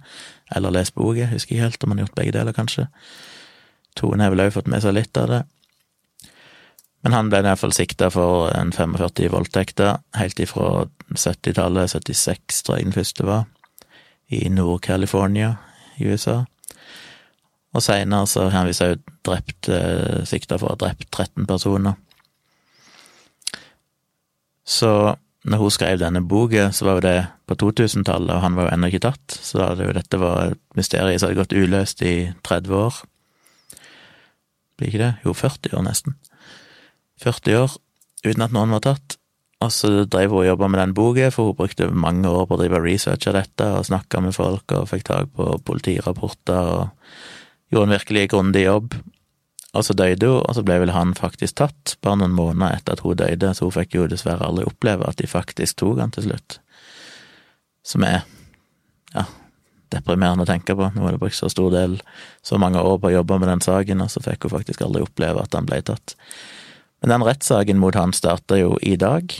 eller 0.53 0.77
lest 0.77 0.93
bok, 0.93 1.17
jeg 1.17 1.31
husker 1.33 1.55
ikke 1.55 1.65
helt 1.65 1.83
om 1.83 1.93
han 1.95 2.01
har 2.01 2.07
gjort 2.07 2.21
begge 2.21 2.37
deler, 2.37 2.57
kanskje. 2.61 2.87
Tone 3.97 4.21
har 4.21 4.35
vel 4.35 4.45
òg 4.45 4.53
fått 4.53 4.69
med 4.69 4.85
seg 4.85 4.97
litt 4.99 5.17
av 5.17 5.31
det. 5.31 5.43
Men 7.05 7.13
han 7.13 7.27
ble 7.29 7.41
i 7.41 7.45
hvert 7.45 7.61
fall 7.61 7.73
sikta 7.73 8.11
for 8.13 8.51
en 8.53 8.73
45 8.73 9.29
voldtekter, 9.33 9.97
helt 10.17 10.39
ifra 10.41 10.87
70-tallet, 11.13 11.93
76 11.93 12.65
tror 12.65 12.77
jeg 12.77 12.91
den 12.91 12.97
første 12.97 13.25
var, 13.25 13.45
i 14.29 14.45
Nord-California 14.49 15.55
i 15.97 16.09
USA. 16.09 16.43
Og 17.75 17.83
seinere 17.83 18.27
så 18.29 18.47
har 18.47 18.61
han 18.61 18.69
visst 18.69 18.85
òg 18.85 19.01
drept, 19.27 19.69
eh, 19.69 20.23
sikta 20.27 20.57
for 20.57 20.71
å 20.71 20.75
ha 20.75 20.81
drept 20.85 21.09
13 21.11 21.45
personer. 21.49 21.97
Så 24.65 25.15
når 25.45 25.61
hun 25.61 25.73
skrev 25.73 25.99
denne 26.01 26.23
boka, 26.25 26.71
så 26.73 26.87
var 26.87 26.97
jo 26.97 27.05
det 27.05 27.17
på 27.45 27.57
2000-tallet, 27.61 28.31
og 28.33 28.41
han 28.41 28.55
var 28.57 28.67
jo 28.67 28.73
ennå 28.73 28.89
ikke 28.89 29.03
tatt, 29.05 29.35
så 29.45 29.59
da 29.59 29.67
hadde 29.69 29.85
jo 29.85 29.97
dette 29.97 30.21
var 30.21 30.39
et 30.47 30.61
mysterium 30.79 31.19
som 31.19 31.29
hadde 31.29 31.41
gått 31.43 31.53
uløst 31.53 32.01
i 32.01 32.15
30 32.47 32.79
år. 32.79 32.97
Blir 34.79 34.89
ikke 34.89 35.03
det? 35.03 35.11
Jo, 35.27 35.35
40 35.37 35.77
år 35.77 35.85
nesten. 35.85 36.17
40 37.21 37.61
år 37.61 37.77
uten 38.25 38.41
at 38.47 38.55
noen 38.55 38.73
var 38.73 38.83
tatt. 38.87 39.19
Og 39.63 39.71
så 39.71 39.91
drev 40.09 40.33
hun 40.33 40.41
og 40.41 40.49
jobba 40.49 40.67
med 40.67 40.81
den 40.81 40.95
boka, 40.97 41.29
for 41.31 41.51
hun 41.51 41.59
brukte 41.61 41.87
mange 41.93 42.27
år 42.27 42.47
på 42.49 42.57
å 42.57 42.59
drive 42.59 42.81
research 42.83 43.29
av 43.29 43.37
dette, 43.37 43.69
og 43.77 43.85
snakka 43.87 44.21
med 44.25 44.35
folk, 44.35 44.65
og 44.75 44.89
fikk 44.89 45.05
tak 45.07 45.31
på 45.37 45.53
politirapporter, 45.67 46.73
og 46.79 47.13
gjorde 47.75 47.91
en 47.91 47.97
virkelig 47.97 48.25
grundig 48.33 48.65
jobb. 48.65 48.97
Og 49.75 49.83
så 49.83 49.93
døde 49.97 50.27
hun, 50.31 50.41
og 50.41 50.55
så 50.55 50.63
ble 50.63 50.77
vel 50.85 50.93
han 50.95 51.11
faktisk 51.17 51.59
tatt, 51.59 51.97
bare 52.05 52.21
noen 52.21 52.35
måneder 52.35 52.77
etter 52.77 52.95
at 52.95 53.03
hun 53.03 53.17
døde, 53.19 53.51
så 53.53 53.67
hun 53.67 53.75
fikk 53.75 53.97
jo 53.97 54.05
dessverre 54.11 54.47
aldri 54.47 54.67
oppleve 54.69 55.07
at 55.07 55.19
de 55.19 55.27
faktisk 55.27 55.81
tok 55.81 55.99
han 55.99 56.13
til 56.15 56.29
slutt. 56.29 56.59
Som 57.85 58.05
er, 58.07 58.23
ja, 59.11 59.25
deprimerende 59.93 60.45
å 60.45 60.49
tenke 60.49 60.75
på. 60.77 60.87
Nå 60.95 61.03
har 61.03 61.15
det 61.15 61.21
brukt 61.21 61.37
så 61.37 61.49
stor 61.51 61.73
del, 61.75 61.99
så 62.45 62.59
mange 62.61 62.81
år 62.81 63.01
på 63.01 63.11
å 63.11 63.17
jobbe 63.17 63.39
med 63.41 63.51
den 63.51 63.65
saken, 63.65 64.03
og 64.05 64.13
så 64.13 64.23
fikk 64.23 64.47
hun 64.47 64.55
faktisk 64.55 64.85
aldri 64.85 65.03
oppleve 65.05 65.43
at 65.43 65.57
han 65.57 65.67
ble 65.67 65.81
tatt. 65.85 66.15
Men 67.03 67.17
den 67.17 67.27
rettssaken 67.27 67.81
mot 67.81 67.97
han 67.99 68.15
starta 68.15 68.57
jo 68.57 68.77
i 68.81 68.95
dag, 68.97 69.35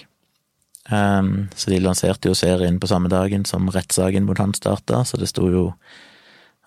um, 0.91 1.47
så 1.55 1.71
de 1.71 1.79
lanserte 1.81 2.29
jo 2.29 2.37
serien 2.37 2.81
på 2.81 2.91
samme 2.91 3.09
dagen 3.09 3.47
som 3.47 3.71
rettssaken 3.71 4.27
mot 4.27 4.41
han 4.41 4.53
starta, 4.57 5.05
så 5.07 5.17
det 5.21 5.31
sto 5.31 5.47
jo 5.49 5.69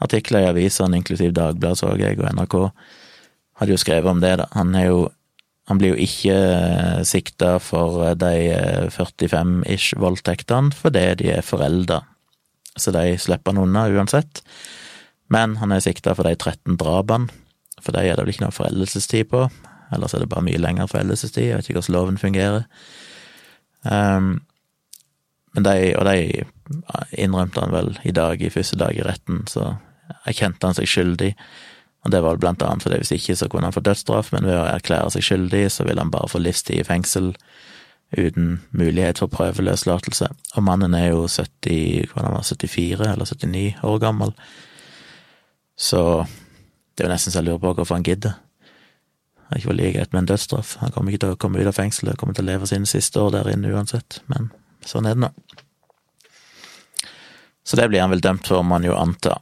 artikler 0.05 0.45
i 0.45 0.50
avisene, 0.52 1.00
inklusiv 1.00 1.33
Dagbladet, 1.37 1.81
så 1.81 1.95
jeg, 1.99 2.19
og 2.21 2.28
NRK, 2.35 2.59
hadde 3.59 3.75
jo 3.75 3.81
skrevet 3.81 4.11
om 4.11 4.21
det, 4.23 4.37
da. 4.40 4.47
Han 4.55 4.75
er 4.78 4.90
jo 4.90 5.07
han 5.69 5.76
blir 5.76 5.93
jo 5.93 6.00
ikke 6.00 6.35
eh, 6.35 7.00
sikta 7.05 7.59
for 7.61 8.00
eh, 8.07 8.14
de 8.17 8.88
45-ish 8.95 9.93
eh, 9.93 10.00
voldtektene 10.00 10.73
fordi 10.73 11.02
de 11.21 11.33
er 11.35 11.45
forelda, 11.45 12.00
så 12.78 12.95
de 12.95 13.19
slipper 13.21 13.52
han 13.52 13.67
unna 13.67 13.85
uansett. 13.93 14.40
Men 15.28 15.59
han 15.61 15.75
er 15.75 15.85
sikta 15.85 16.14
for 16.17 16.25
de 16.25 16.38
13 16.38 16.78
drapene, 16.81 17.28
for 17.85 17.93
de 17.93 18.07
er 18.07 18.17
det 18.17 18.25
vel 18.25 18.33
ikke 18.33 18.47
noe 18.47 18.57
foreldelsestid 18.57 19.28
på. 19.28 19.45
Ellers 19.93 20.14
er 20.17 20.25
det 20.25 20.31
bare 20.33 20.47
mye 20.47 20.61
lengre 20.61 20.88
foreldelsestid, 20.88 21.50
jeg 21.50 21.59
vet 21.59 21.69
ikke 21.69 21.83
hvordan 21.83 21.97
loven 21.99 22.21
fungerer. 22.21 22.64
Um, 23.84 24.30
men 25.56 25.67
de, 25.69 25.76
og 25.97 26.08
de 26.08 26.47
innrømte 27.21 27.61
han 27.61 27.73
vel 27.73 27.93
i 28.08 28.13
dag, 28.17 28.41
i 28.41 28.52
første 28.52 28.76
dag 28.80 28.97
i 28.97 29.04
retten, 29.04 29.45
så 29.49 29.75
erkjente 30.28 30.68
han 30.68 30.76
seg 30.78 30.88
skyldig. 30.90 31.32
Og 32.06 32.12
det 32.14 32.21
var 32.25 32.38
blant 32.40 32.62
annet 32.62 32.84
fordi 32.84 33.00
hvis 33.02 33.14
ikke 33.16 33.36
så 33.36 33.49
kunne 33.50 33.68
han 33.68 33.75
få 33.75 33.84
dødsstraff, 33.84 34.32
men 34.32 34.47
ved 34.49 34.58
å 34.58 34.68
erklære 34.71 35.14
seg 35.16 35.26
skyldig 35.26 35.64
så 35.75 35.86
ville 35.88 36.02
han 36.02 36.12
bare 36.14 36.30
få 36.30 36.40
livstid 36.42 36.80
i 36.80 36.86
fengsel 36.86 37.32
uten 38.16 38.62
mulighet 38.73 39.21
for 39.21 39.28
prøveløslatelse. 39.32 40.30
Og 40.56 40.64
mannen 40.64 40.94
er 40.97 41.10
jo 41.10 41.26
70, 41.28 42.08
hva 42.14 42.30
var, 42.32 42.47
74 42.47 43.10
eller 43.10 43.28
79 43.28 43.82
år 43.84 43.99
gammel, 44.00 44.32
så 45.78 46.25
det 46.97 47.04
er 47.04 47.10
jo 47.10 47.14
nesten 47.14 47.34
så 47.34 47.38
jeg 47.38 47.47
lurer 47.47 47.60
på 47.62 47.75
hvorfor 47.78 47.99
han 47.99 48.06
gidder. 48.06 48.38
Det 49.49 49.56
er 49.56 49.60
ikke 49.62 49.76
like 49.78 49.92
greit 49.94 50.12
med 50.12 50.25
en 50.25 50.30
dødsstraff. 50.32 50.75
Han 50.82 50.90
kommer 50.92 51.12
ikke 51.12 51.23
til 51.23 51.36
å 51.36 51.38
komme 51.40 51.60
ut 51.60 51.68
av 51.71 51.76
fengselet, 51.76 52.18
kommer 52.21 52.36
til 52.36 52.44
å 52.44 52.50
leve 52.50 52.66
sine 52.68 52.88
siste 52.90 53.21
år 53.23 53.36
der 53.36 53.52
inne 53.52 53.71
uansett, 53.73 54.18
men 54.28 54.50
sånn 54.84 55.06
er 55.08 55.16
det 55.16 55.25
nå. 55.25 55.30
Så 57.68 57.76
det 57.78 57.86
blir 57.92 58.02
han 58.02 58.12
vel 58.12 58.25
dømt 58.25 58.49
for, 58.49 58.64
må 58.64 58.76
man 58.76 58.88
jo 58.88 58.97
anta. 58.97 59.38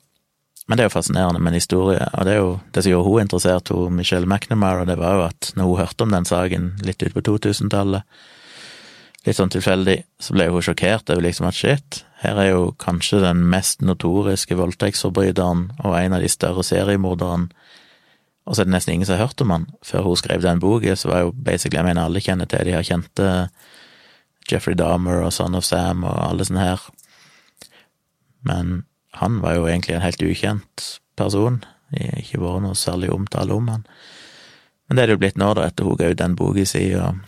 Men 0.66 0.78
det 0.78 0.82
er 0.82 0.88
jo 0.88 0.96
fascinerende 0.96 1.38
med 1.38 1.52
en 1.52 1.60
historie, 1.60 2.06
og 2.12 2.26
det 2.26 2.32
er 2.32 2.40
jo 2.40 2.54
det 2.74 2.82
som 2.82 2.90
gjorde 2.90 3.06
hun 3.06 3.22
interessert, 3.22 3.70
hun 3.70 3.94
Michelle 3.94 4.26
McNamara, 4.26 4.86
det 4.88 4.96
var 4.98 5.14
jo 5.14 5.26
at 5.28 5.52
når 5.54 5.68
hun 5.68 5.78
hørte 5.78 6.06
om 6.06 6.14
den 6.14 6.26
saken 6.26 6.72
litt 6.82 7.02
ut 7.06 7.14
på 7.14 7.22
2000-tallet, 7.28 8.02
litt 9.26 9.38
sånn 9.38 9.52
tilfeldig, 9.54 10.00
så 10.22 10.34
ble 10.34 10.48
hun 10.50 10.64
sjokkert 10.66 11.10
over 11.14 11.22
liksom 11.22 11.46
at 11.46 11.58
shit, 11.58 12.00
her 12.22 12.40
er 12.42 12.50
jo 12.50 12.64
kanskje 12.82 13.22
den 13.22 13.44
mest 13.52 13.84
notoriske 13.84 14.58
voldtektsforbryteren 14.58 15.68
og 15.84 15.96
en 16.00 16.18
av 16.18 16.24
de 16.24 16.30
større 16.30 16.66
seriemorderne, 16.66 17.46
og 18.46 18.54
så 18.54 18.62
er 18.62 18.68
det 18.68 18.76
nesten 18.76 18.94
ingen 18.94 19.06
som 19.06 19.16
har 19.18 19.26
hørt 19.26 19.42
om 19.42 19.50
han. 19.50 19.64
Før 19.82 20.04
hun 20.06 20.18
skrev 20.18 20.42
den 20.42 20.60
boka, 20.62 20.94
så 20.94 21.08
var 21.10 21.24
jo 21.24 21.32
basically, 21.34 21.80
jeg 21.80 21.86
mener 21.88 22.06
alle 22.06 22.22
kjenner 22.22 22.46
til 22.46 22.62
de 22.68 22.76
her 22.76 22.84
kjente 22.86 23.30
Jeffrey 24.46 24.78
Dahmer 24.78 25.24
og 25.26 25.32
Son 25.34 25.58
of 25.58 25.66
Sam 25.66 26.04
og 26.06 26.14
alle 26.28 26.46
sånne 26.46 26.68
her, 26.68 26.84
men 28.46 28.84
han 29.20 29.40
var 29.40 29.56
jo 29.56 29.66
egentlig 29.68 29.96
en 29.96 30.04
helt 30.04 30.22
ukjent 30.22 30.86
person, 31.16 31.62
ikke 31.96 32.40
vært 32.42 32.64
noe 32.64 32.76
særlig 32.76 33.12
omtale 33.14 33.54
om 33.54 33.68
han. 33.72 33.86
Men 34.86 34.96
det 34.96 35.02
er 35.02 35.10
det 35.10 35.16
jo 35.16 35.22
blitt 35.24 35.40
nå, 35.40 35.50
da, 35.56 35.66
etter 35.66 35.88
hun 35.88 35.98
ga 35.98 36.10
ut 36.12 36.20
den 36.20 36.36
boka 36.38 36.66
si, 36.68 36.84
og 36.94 37.18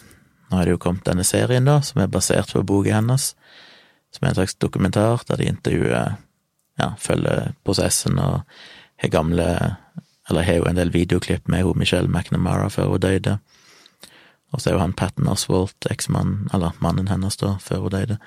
nå 0.48 0.56
har 0.58 0.68
det 0.68 0.76
jo 0.76 0.82
kommet 0.82 1.06
denne 1.08 1.26
serien, 1.26 1.66
da, 1.68 1.80
som 1.84 2.02
er 2.02 2.12
basert 2.12 2.52
på 2.54 2.64
boka 2.66 2.94
hennes, 2.94 3.32
som 4.14 4.24
er 4.24 4.32
en 4.32 4.38
slags 4.40 4.56
dokumentar 4.60 5.24
der 5.28 5.40
de 5.40 5.50
intervjuer, 5.50 6.16
ja, 6.78 6.92
følger 7.02 7.52
prosessen 7.66 8.20
og 8.22 8.44
har 9.02 9.10
gamle 9.10 9.76
Eller 10.28 10.44
har 10.44 10.58
jo 10.58 10.64
en 10.68 10.76
del 10.76 10.90
videoklipp 10.92 11.46
med 11.48 11.62
hun 11.64 11.78
Michelle 11.80 12.08
McNamara 12.08 12.66
før 12.68 12.90
hun 12.90 13.00
døde. 13.00 13.38
Og 14.52 14.60
så 14.60 14.68
er 14.68 14.74
jo 14.74 14.80
han 14.82 14.92
Patten 14.92 15.28
Oswald, 15.28 15.72
eksmannen, 15.88 16.50
eller 16.52 16.76
mannen 16.84 17.08
hennes, 17.08 17.36
da, 17.40 17.54
før 17.64 17.86
hun 17.86 17.94
døde, 17.94 18.18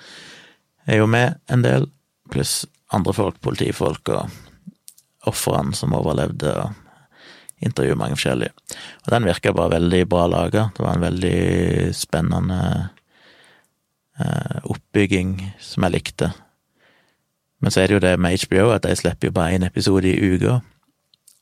er 0.88 0.98
jo 0.98 1.06
med 1.06 1.38
en 1.48 1.62
del, 1.62 1.86
pluss 2.34 2.66
andre 2.96 3.14
folk, 3.16 3.40
politifolk 3.44 4.12
og 4.12 4.30
ofrene 5.30 5.76
som 5.78 5.96
overlevde, 5.96 6.54
og 6.60 6.72
intervjue 7.62 7.98
mange 8.00 8.18
forskjellige. 8.18 8.54
Og 9.06 9.12
den 9.14 9.28
virka 9.30 9.54
bare 9.54 9.76
veldig 9.76 10.02
bra 10.10 10.26
laga. 10.32 10.70
Det 10.76 10.84
var 10.84 10.98
en 10.98 11.06
veldig 11.06 11.92
spennende 11.94 12.62
eh, 14.20 14.58
oppbygging 14.64 15.36
som 15.62 15.86
jeg 15.86 15.96
likte. 15.98 16.32
Men 17.62 17.74
så 17.74 17.84
er 17.84 17.88
det 17.88 18.00
jo 18.00 18.04
det 18.08 18.16
med 18.18 18.42
HBO 18.48 18.72
at 18.74 18.88
de 18.88 18.96
slipper 18.98 19.30
jo 19.30 19.38
bare 19.38 19.54
én 19.56 19.68
episode 19.68 20.10
i 20.10 20.18
uka. 20.18 20.60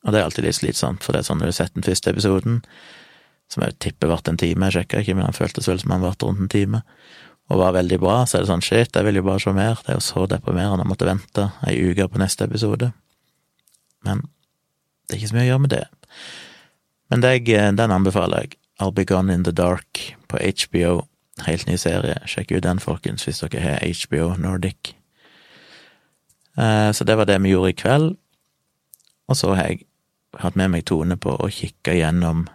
Og 0.04 0.12
det 0.12 0.20
er 0.20 0.28
alltid 0.28 0.46
litt 0.46 0.60
slitsomt, 0.60 1.04
for 1.04 1.16
det 1.16 1.24
er 1.24 1.30
sånn 1.30 1.40
når 1.40 1.50
du 1.50 1.54
har 1.54 1.60
sett 1.62 1.76
den 1.76 1.88
første 1.88 2.12
episoden, 2.12 2.60
som 3.52 3.64
jeg 3.66 3.80
tipper 3.84 4.12
varte 4.12 4.32
en 4.32 4.38
time, 4.40 4.68
jeg 4.68 4.78
sjekka 4.78 5.02
ikke, 5.02 5.16
men 5.18 5.26
han 5.26 5.36
føltes 5.36 5.68
vel 5.68 5.80
som 5.82 5.96
han 5.96 6.04
varte 6.04 6.28
rundt 6.28 6.44
en 6.46 6.52
time 6.52 6.84
og 7.50 7.62
var 7.64 7.74
veldig 7.74 7.98
bra, 8.02 8.22
så 8.30 8.38
er 8.38 8.44
det 8.44 8.52
sånn 8.52 8.66
shit, 8.66 8.94
jeg 8.94 9.06
vil 9.08 9.20
jo 9.20 9.26
bare 9.26 9.42
se 9.42 9.54
mer. 9.58 9.80
Det 9.82 9.94
er 9.94 9.98
jo 9.98 10.06
så 10.06 10.26
deprimerende 10.30 10.86
å 10.86 10.90
måtte 10.90 11.08
vente 11.10 11.48
ei 11.66 11.80
uke 11.82 12.06
på 12.12 12.22
neste 12.22 12.46
episode. 12.46 12.92
Men 14.06 14.22
det 15.10 15.16
er 15.16 15.20
ikke 15.20 15.32
så 15.32 15.38
mye 15.40 15.48
å 15.48 15.50
gjøre 15.50 15.64
med 15.66 15.74
det. 15.74 15.86
Men 17.10 17.26
deg, 17.26 17.50
den 17.50 17.96
anbefaler 17.96 18.46
jeg. 18.46 18.60
I'll 18.80 18.94
Be 18.96 19.04
Gone 19.04 19.34
In 19.34 19.44
The 19.44 19.52
Dark 19.52 20.04
på 20.30 20.38
HBO. 20.38 21.08
Helt 21.48 21.66
ny 21.68 21.76
serie. 21.80 22.20
Sjekk 22.30 22.54
ut 22.54 22.64
den, 22.64 22.80
folkens, 22.84 23.26
hvis 23.28 23.42
dere 23.42 23.64
har 23.64 23.84
HBO 23.84 24.36
Nordic. 24.40 24.94
Eh, 26.60 26.92
så 26.92 27.04
det 27.04 27.18
var 27.18 27.28
det 27.28 27.40
vi 27.44 27.56
gjorde 27.56 27.74
i 27.74 27.80
kveld. 27.82 28.14
Og 29.30 29.38
så 29.38 29.56
har 29.56 29.72
jeg 29.72 29.86
hatt 30.40 30.56
med 30.60 30.72
meg 30.74 30.86
Tone 30.86 31.18
på 31.18 31.34
å 31.34 31.50
kikke 31.52 31.98
gjennom 31.98 32.46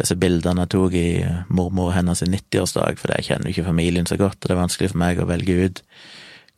disse 0.00 0.16
bildene 0.18 0.64
jeg 0.64 0.72
tok 0.74 0.94
i 0.98 1.08
mormor 1.54 1.92
hennes 1.94 2.22
90-årsdag, 2.26 2.98
for 2.98 3.14
jeg 3.14 3.28
kjenner 3.28 3.48
jo 3.48 3.54
ikke 3.54 3.68
familien 3.68 4.08
så 4.10 4.18
godt, 4.18 4.40
og 4.40 4.48
det 4.48 4.56
er 4.56 4.62
vanskelig 4.62 4.90
for 4.92 5.02
meg 5.04 5.20
å 5.22 5.28
velge 5.30 5.58
ut 5.66 5.84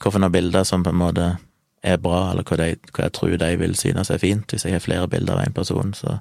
hvilke 0.02 0.28
bilder 0.32 0.64
som 0.68 0.84
på 0.84 0.92
en 0.92 1.00
måte 1.00 1.26
er 1.86 1.98
bra, 2.02 2.30
eller 2.30 2.44
hva, 2.44 2.58
de, 2.60 2.76
hva, 2.90 3.06
jeg 3.06 3.14
tror 3.16 3.36
de 3.40 3.50
vil 3.60 3.76
synes 3.78 4.10
er 4.10 4.20
fint, 4.20 4.50
hvis 4.50 4.64
jeg 4.66 4.76
har 4.76 4.84
flere 4.84 5.08
bilder 5.08 5.36
av 5.36 5.46
en 5.46 5.56
person 5.56 5.92
så, 5.96 6.18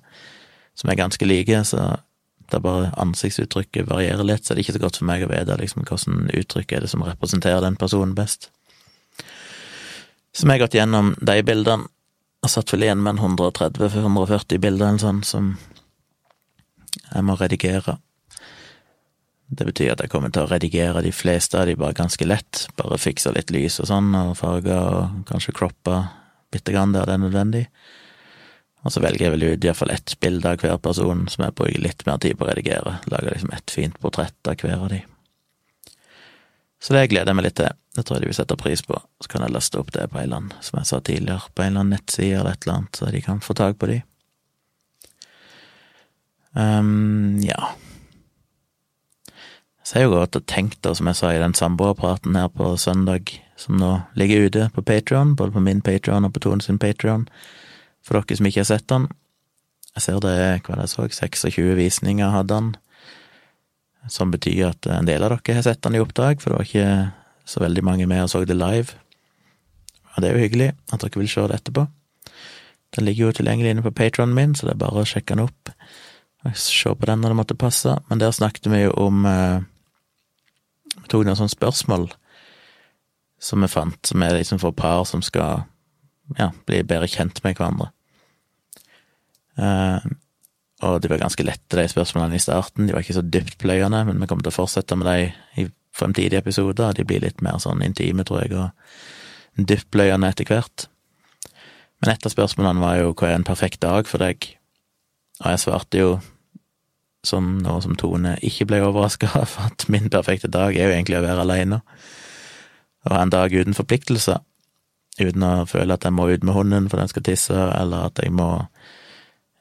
som 0.75 0.91
er 0.91 0.99
ganske 0.99 1.27
like, 1.27 1.63
så 1.67 1.97
det 2.45 2.59
er 2.59 2.63
bare 2.63 2.91
ansiktsuttrykket 3.01 3.89
varierer 3.89 4.27
litt, 4.27 4.45
så 4.45 4.53
det 4.53 4.61
er 4.61 4.67
ikke 4.67 4.77
så 4.77 4.83
godt 4.83 4.99
for 5.01 5.09
meg 5.09 5.25
å 5.25 5.31
vite 5.31 5.57
liksom, 5.59 5.87
hvordan 5.87 6.29
uttrykk 6.35 6.75
er 6.75 6.85
det 6.85 6.91
som 6.91 7.03
representerer 7.03 7.63
den 7.65 7.79
personen 7.79 8.13
best. 8.17 8.51
Så 10.35 10.45
vi 10.45 10.53
har 10.53 10.61
gått 10.61 10.75
gjennom 10.77 11.15
de 11.23 11.39
bildene, 11.47 11.89
og 12.43 12.51
satt 12.51 12.69
vel 12.75 12.85
igjen 12.85 13.01
med 13.01 13.15
en 13.15 13.37
130-140 13.39 14.59
bilder 14.61 14.91
eller 14.91 15.01
sånn 15.01 15.23
som 15.25 15.55
jeg 16.97 17.25
må 17.25 17.37
redigere. 17.39 17.97
Det 19.45 19.67
betyr 19.67 19.93
at 19.93 20.01
jeg 20.01 20.09
kommer 20.09 20.31
til 20.33 20.45
å 20.45 20.49
redigere 20.49 21.03
de 21.05 21.11
fleste 21.13 21.59
av 21.59 21.69
de 21.69 21.75
bare 21.77 21.97
ganske 21.97 22.25
lett, 22.25 22.65
bare 22.79 22.97
fikse 22.97 23.33
litt 23.35 23.53
lys 23.53 23.77
og 23.83 23.89
sånn, 23.91 24.09
og 24.17 24.37
farger, 24.39 24.81
og 24.81 25.27
kanskje 25.29 25.53
croppe 25.55 25.99
bitte 26.53 26.73
grann 26.73 26.95
der 26.95 27.05
det 27.05 27.17
er 27.17 27.23
nødvendig. 27.25 27.65
Og 28.85 28.93
så 28.93 29.01
velger 29.01 29.25
jeg 29.25 29.33
vel 29.33 29.47
ut 29.49 29.65
iallfall 29.65 29.93
ett 29.93 30.13
bilde 30.21 30.49
av 30.49 30.61
hver 30.61 30.77
person 30.81 31.25
som 31.31 31.45
jeg 31.45 31.55
bruker 31.57 31.81
litt 31.81 32.05
mer 32.05 32.19
tid 32.21 32.37
på 32.37 32.45
å 32.45 32.49
redigere. 32.51 32.99
Lager 33.09 33.33
liksom 33.33 33.53
ett 33.57 33.73
fint 33.73 33.97
portrett 34.01 34.49
av 34.49 34.61
hver 34.61 34.77
av 34.77 34.91
de. 34.93 35.01
Så 36.81 36.93
det 36.93 37.07
gleder 37.09 37.31
jeg 37.31 37.39
meg 37.39 37.47
litt 37.47 37.57
til. 37.57 37.73
Det 37.97 38.03
tror 38.05 38.17
jeg 38.17 38.25
de 38.25 38.29
vil 38.29 38.37
sette 38.37 38.57
pris 38.61 38.83
på. 38.85 38.99
Så 39.23 39.31
kan 39.31 39.41
jeg 39.41 39.55
laste 39.55 39.79
opp 39.81 39.89
det 39.95 40.05
på 40.11 40.19
en 40.19 40.27
eller 40.27 40.41
annen, 40.41 40.57
som 40.61 40.77
jeg 40.77 40.89
sa 40.89 40.99
tidligere, 41.01 41.49
på 41.55 41.63
en 41.63 41.71
eller 41.71 41.85
annen 41.85 41.95
nettside 41.95 42.41
eller 42.41 42.53
et 42.53 42.67
eller 42.67 42.77
annet, 42.77 42.99
så 42.99 43.09
de 43.09 43.21
kan 43.25 43.41
få 43.41 43.55
tak 43.57 43.79
på 43.81 43.89
de. 43.89 44.01
Um, 46.55 47.35
ja. 47.43 47.75
Så 49.83 49.99
jeg 49.99 50.05
har 50.05 50.07
jo 50.07 50.15
gått 50.15 50.37
og 50.39 50.45
tenkt, 50.49 50.79
da, 50.81 50.95
som 50.97 51.09
jeg 51.11 51.19
sa 51.19 51.29
i 51.33 51.41
den 51.41 51.53
samboerpraten 51.53 52.37
her 52.39 52.47
på 52.49 52.71
søndag, 52.81 53.35
som 53.59 53.77
nå 53.77 53.91
ligger 54.17 54.47
ute 54.47 54.69
på 54.73 54.81
Patrion, 54.81 55.35
både 55.37 55.53
på 55.53 55.61
min 55.61 55.83
Patrion 55.85 56.25
og 56.25 56.33
på 56.33 56.41
Tone 56.47 56.63
sin 56.65 56.79
Patrion, 56.81 57.27
for 58.01 58.17
dere 58.17 58.39
som 58.39 58.49
ikke 58.49 58.63
har 58.63 58.71
sett 58.71 58.87
den. 58.89 59.05
Jeg 59.95 60.07
ser 60.07 60.23
det 60.23 60.39
hva 60.65 60.79
det 60.79 60.89
så, 60.89 61.05
26 61.05 61.75
visninger 61.77 62.33
hadde 62.33 62.57
han, 62.57 62.73
som 64.09 64.33
betyr 64.33 64.71
at 64.71 64.89
en 64.89 65.07
del 65.07 65.23
av 65.23 65.35
dere 65.35 65.59
har 65.59 65.67
sett 65.67 65.83
den 65.85 65.99
i 65.99 66.01
oppdrag, 66.01 66.41
for 66.41 66.51
det 66.51 66.57
var 66.57 66.69
ikke 66.69 66.89
så 67.45 67.61
veldig 67.61 67.85
mange 67.85 68.09
med 68.09 68.25
og 68.25 68.31
så 68.31 68.41
det 68.41 68.57
live. 68.57 68.97
Og 70.15 70.23
det 70.23 70.31
er 70.31 70.35
jo 70.35 70.45
hyggelig 70.47 70.71
at 70.89 71.03
dere 71.03 71.21
vil 71.21 71.29
se 71.29 71.45
det 71.51 71.59
etterpå. 71.59 71.85
Den 72.95 73.05
ligger 73.05 73.27
jo 73.27 73.37
tilgjengelig 73.37 73.75
inne 73.75 73.85
på 73.85 73.93
patronen 73.93 74.33
min, 74.33 74.57
så 74.57 74.65
det 74.65 74.75
er 74.75 74.83
bare 74.85 75.03
å 75.03 75.07
sjekke 75.07 75.35
den 75.35 75.45
opp. 75.45 75.73
Se 76.53 76.91
på 76.93 77.07
den 77.09 77.23
når 77.23 77.33
det 77.33 77.39
måtte 77.39 77.57
passe. 77.57 77.95
Men 78.09 78.21
der 78.21 78.35
snakket 78.35 78.69
vi 78.69 78.83
jo 78.83 78.91
om 79.01 79.25
eh, 79.25 79.63
Vi 80.95 81.07
tok 81.09 81.25
noen 81.25 81.37
sånne 81.39 81.53
spørsmål 81.53 82.09
som 83.41 83.61
vi 83.61 83.69
fant, 83.69 83.99
som 84.07 84.21
er 84.23 84.37
liksom 84.37 84.61
for 84.61 84.73
par 84.73 85.03
som 85.05 85.21
skal 85.25 85.65
ja, 86.39 86.49
bli 86.65 86.79
bedre 86.87 87.09
kjent 87.11 87.41
med 87.43 87.57
hverandre. 87.57 87.89
Eh, 89.59 90.05
og 90.85 91.01
de 91.01 91.09
var 91.11 91.21
ganske 91.21 91.45
lette, 91.45 91.77
de 91.77 91.85
spørsmålene 91.89 92.39
i 92.39 92.41
starten. 92.43 92.87
De 92.87 92.95
var 92.95 93.03
ikke 93.03 93.17
så 93.17 93.25
dyptpløyende, 93.25 94.01
men 94.07 94.21
vi 94.21 94.29
kommer 94.29 94.45
til 94.45 94.53
å 94.53 94.57
fortsette 94.57 94.97
med 94.99 95.07
de 95.07 95.61
i 95.61 95.67
fremtidige 95.95 96.41
episoder. 96.43 96.95
De 96.95 97.05
blir 97.07 97.23
litt 97.23 97.43
mer 97.45 97.59
sånn 97.63 97.83
intime, 97.85 98.25
tror 98.27 98.43
jeg, 98.43 98.55
og 98.59 99.67
dyptpløyende 99.71 100.31
etter 100.31 100.49
hvert. 100.49 100.87
Men 102.01 102.11
et 102.11 102.27
av 102.27 102.33
spørsmålene 102.33 102.83
var 102.83 102.99
jo 102.99 103.13
hva 103.13 103.31
er 103.31 103.39
en 103.39 103.47
perfekt 103.47 103.81
dag 103.85 104.09
for 104.09 104.21
deg? 104.23 104.49
Og 105.41 105.51
jeg 105.53 105.63
svarte 105.63 106.01
jo 106.01 106.09
som 107.27 107.57
nå 107.63 107.77
som 107.83 107.95
Tone 107.99 108.35
ikke 108.45 108.67
ble 108.69 108.81
overraska 108.85 109.29
av, 109.37 109.57
at 109.67 109.87
min 109.91 110.09
perfekte 110.13 110.51
dag 110.51 110.75
er 110.75 110.89
jo 110.89 110.97
egentlig 110.97 111.19
å 111.19 111.25
være 111.25 111.45
aleine. 111.45 111.81
Og 113.05 113.13
ha 113.13 113.21
en 113.21 113.33
dag 113.33 113.53
uten 113.53 113.77
forpliktelser 113.77 114.41
uten 115.19 115.45
å 115.47 115.53
føle 115.69 115.95
at 115.95 116.05
jeg 116.05 116.15
må 116.15 116.27
ut 116.31 116.43
med 116.43 116.55
hunden 116.55 116.89
for 116.91 116.99
den 116.99 117.11
skal 117.11 117.25
tisse, 117.25 117.55
eller 117.55 118.09
at 118.09 118.19
jeg 118.21 118.33
må 118.35 118.49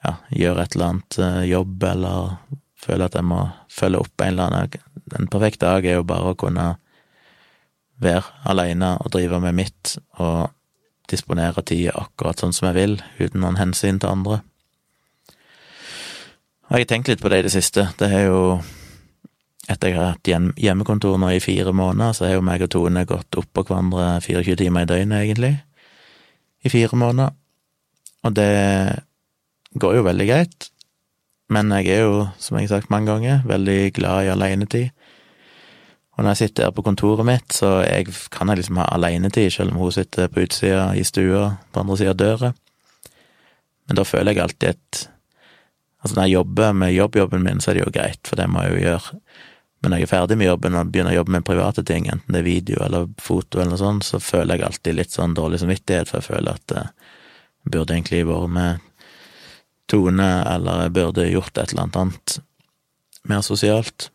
ja, 0.05 0.16
gjøre 0.35 0.64
et 0.64 0.74
eller 0.74 0.90
annet 0.90 1.18
eh, 1.22 1.42
jobb, 1.53 1.85
eller 1.90 2.35
føle 2.85 3.07
at 3.07 3.16
jeg 3.16 3.27
må 3.29 3.40
følge 3.72 4.03
opp 4.03 4.24
en 4.24 4.35
eller 4.35 4.50
annen 4.50 4.90
En 5.14 5.29
perfekt 5.31 5.61
dag 5.61 5.85
er 5.85 5.98
jo 5.98 6.07
bare 6.09 6.33
å 6.33 6.38
kunne 6.40 6.64
være 8.03 8.24
aleine 8.50 8.94
og 9.05 9.12
drive 9.14 9.38
med 9.44 9.55
mitt, 9.55 9.96
og 10.18 10.50
disponere 11.11 11.62
tida 11.62 11.92
akkurat 12.00 12.40
sånn 12.40 12.55
som 12.57 12.70
jeg 12.70 12.79
vil, 12.79 12.96
uten 13.20 13.44
noen 13.44 13.61
hensyn 13.61 14.00
til 14.00 14.11
andre. 14.11 14.40
Jeg 16.74 16.82
har 16.82 16.88
tenkt 16.90 17.06
litt 17.06 17.20
på 17.22 17.30
det 17.30 17.37
i 17.38 17.42
det 17.46 17.52
siste. 17.54 17.84
Det 17.94 18.06
er 18.10 18.24
jo 18.26 18.38
etter 19.70 19.92
jeg 19.92 19.94
har 19.94 20.16
hatt 20.16 20.30
hjemmekontor 20.58 21.20
nå 21.22 21.28
i 21.30 21.38
fire 21.38 21.70
måneder, 21.70 22.16
så 22.18 22.26
har 22.26 22.32
jo 22.34 22.42
meg 22.42 22.64
og 22.66 22.72
Tone 22.74 23.04
gått 23.06 23.38
oppå 23.38 23.62
hverandre 23.68 24.16
24 24.24 24.56
timer 24.58 24.82
i 24.82 24.88
døgnet, 24.90 25.20
egentlig, 25.20 25.52
i 26.66 26.72
fire 26.74 26.98
måneder. 26.98 27.30
Og 28.26 28.34
det 28.34 28.50
går 29.78 30.00
jo 30.00 30.08
veldig 30.08 30.28
greit, 30.32 30.68
men 31.54 31.70
jeg 31.78 31.94
er 31.94 32.02
jo, 32.08 32.26
som 32.42 32.58
jeg 32.58 32.66
har 32.66 32.80
sagt 32.80 32.90
mange 32.90 33.12
ganger, 33.12 33.46
veldig 33.46 33.78
glad 33.94 34.26
i 34.26 34.34
alenetid. 34.34 34.90
Og 36.18 36.24
når 36.24 36.34
jeg 36.34 36.42
sitter 36.42 36.66
her 36.66 36.74
på 36.74 36.88
kontoret 36.90 37.30
mitt, 37.30 37.54
så 37.54 37.84
jeg, 37.87 38.10
kan 38.34 38.50
jeg 38.50 38.64
liksom 38.64 38.82
ha 38.82 38.90
alenetid, 38.98 39.52
selv 39.54 39.70
om 39.70 39.84
hun 39.87 39.94
sitter 39.94 40.26
på 40.26 40.42
utsida 40.42 40.90
i 40.98 41.06
stua 41.06 41.52
på 41.70 41.87
andre 41.87 42.02
sida 42.02 42.18
av 42.18 42.22
døra. 42.26 42.54
Men 43.87 44.02
da 44.02 44.10
føler 44.10 44.34
jeg 44.34 44.48
alltid 44.48 44.72
et 44.74 45.08
Altså, 46.05 46.19
når 46.19 46.27
jeg 46.27 46.37
jobber 46.37 46.73
med 46.77 46.93
jobbjobben 46.93 47.45
min, 47.47 47.61
så 47.64 47.71
er 47.71 47.79
det 47.79 47.85
jo 47.87 47.93
greit, 47.97 48.21
for 48.29 48.37
det 48.37 48.45
må 48.53 48.62
jeg 48.62 48.75
jo 48.75 48.83
gjøre. 48.85 49.21
Men 49.81 49.93
når 49.93 50.01
jeg 50.01 50.07
er 50.07 50.11
ferdig 50.12 50.37
med 50.40 50.51
jobben 50.51 50.77
og 50.77 50.90
begynner 50.93 51.14
å 51.14 51.19
jobbe 51.19 51.33
med 51.33 51.47
private 51.49 51.85
ting, 51.88 52.09
enten 52.12 52.37
det 52.37 52.43
er 52.43 52.47
video 52.47 52.83
eller 52.85 53.09
foto 53.21 53.61
eller 53.61 53.73
noe 53.73 53.81
sånt, 53.81 54.05
så 54.05 54.21
føler 54.21 54.61
jeg 54.61 54.69
alltid 54.69 54.99
litt 54.99 55.17
sånn 55.17 55.37
dårlig 55.37 55.62
samvittighet, 55.64 56.11
for 56.11 56.21
jeg 56.21 56.29
føler 56.29 56.61
at 56.61 56.75
jeg 56.77 57.73
burde 57.73 57.97
egentlig 57.97 58.23
vært 58.29 58.53
med 58.53 58.90
Tone, 59.88 60.29
eller 60.49 60.87
jeg 60.87 60.95
burde 60.97 61.29
gjort 61.29 61.59
et 61.61 61.73
eller 61.75 61.88
annet 61.88 62.37
mer 63.29 63.45
sosialt. 63.45 64.11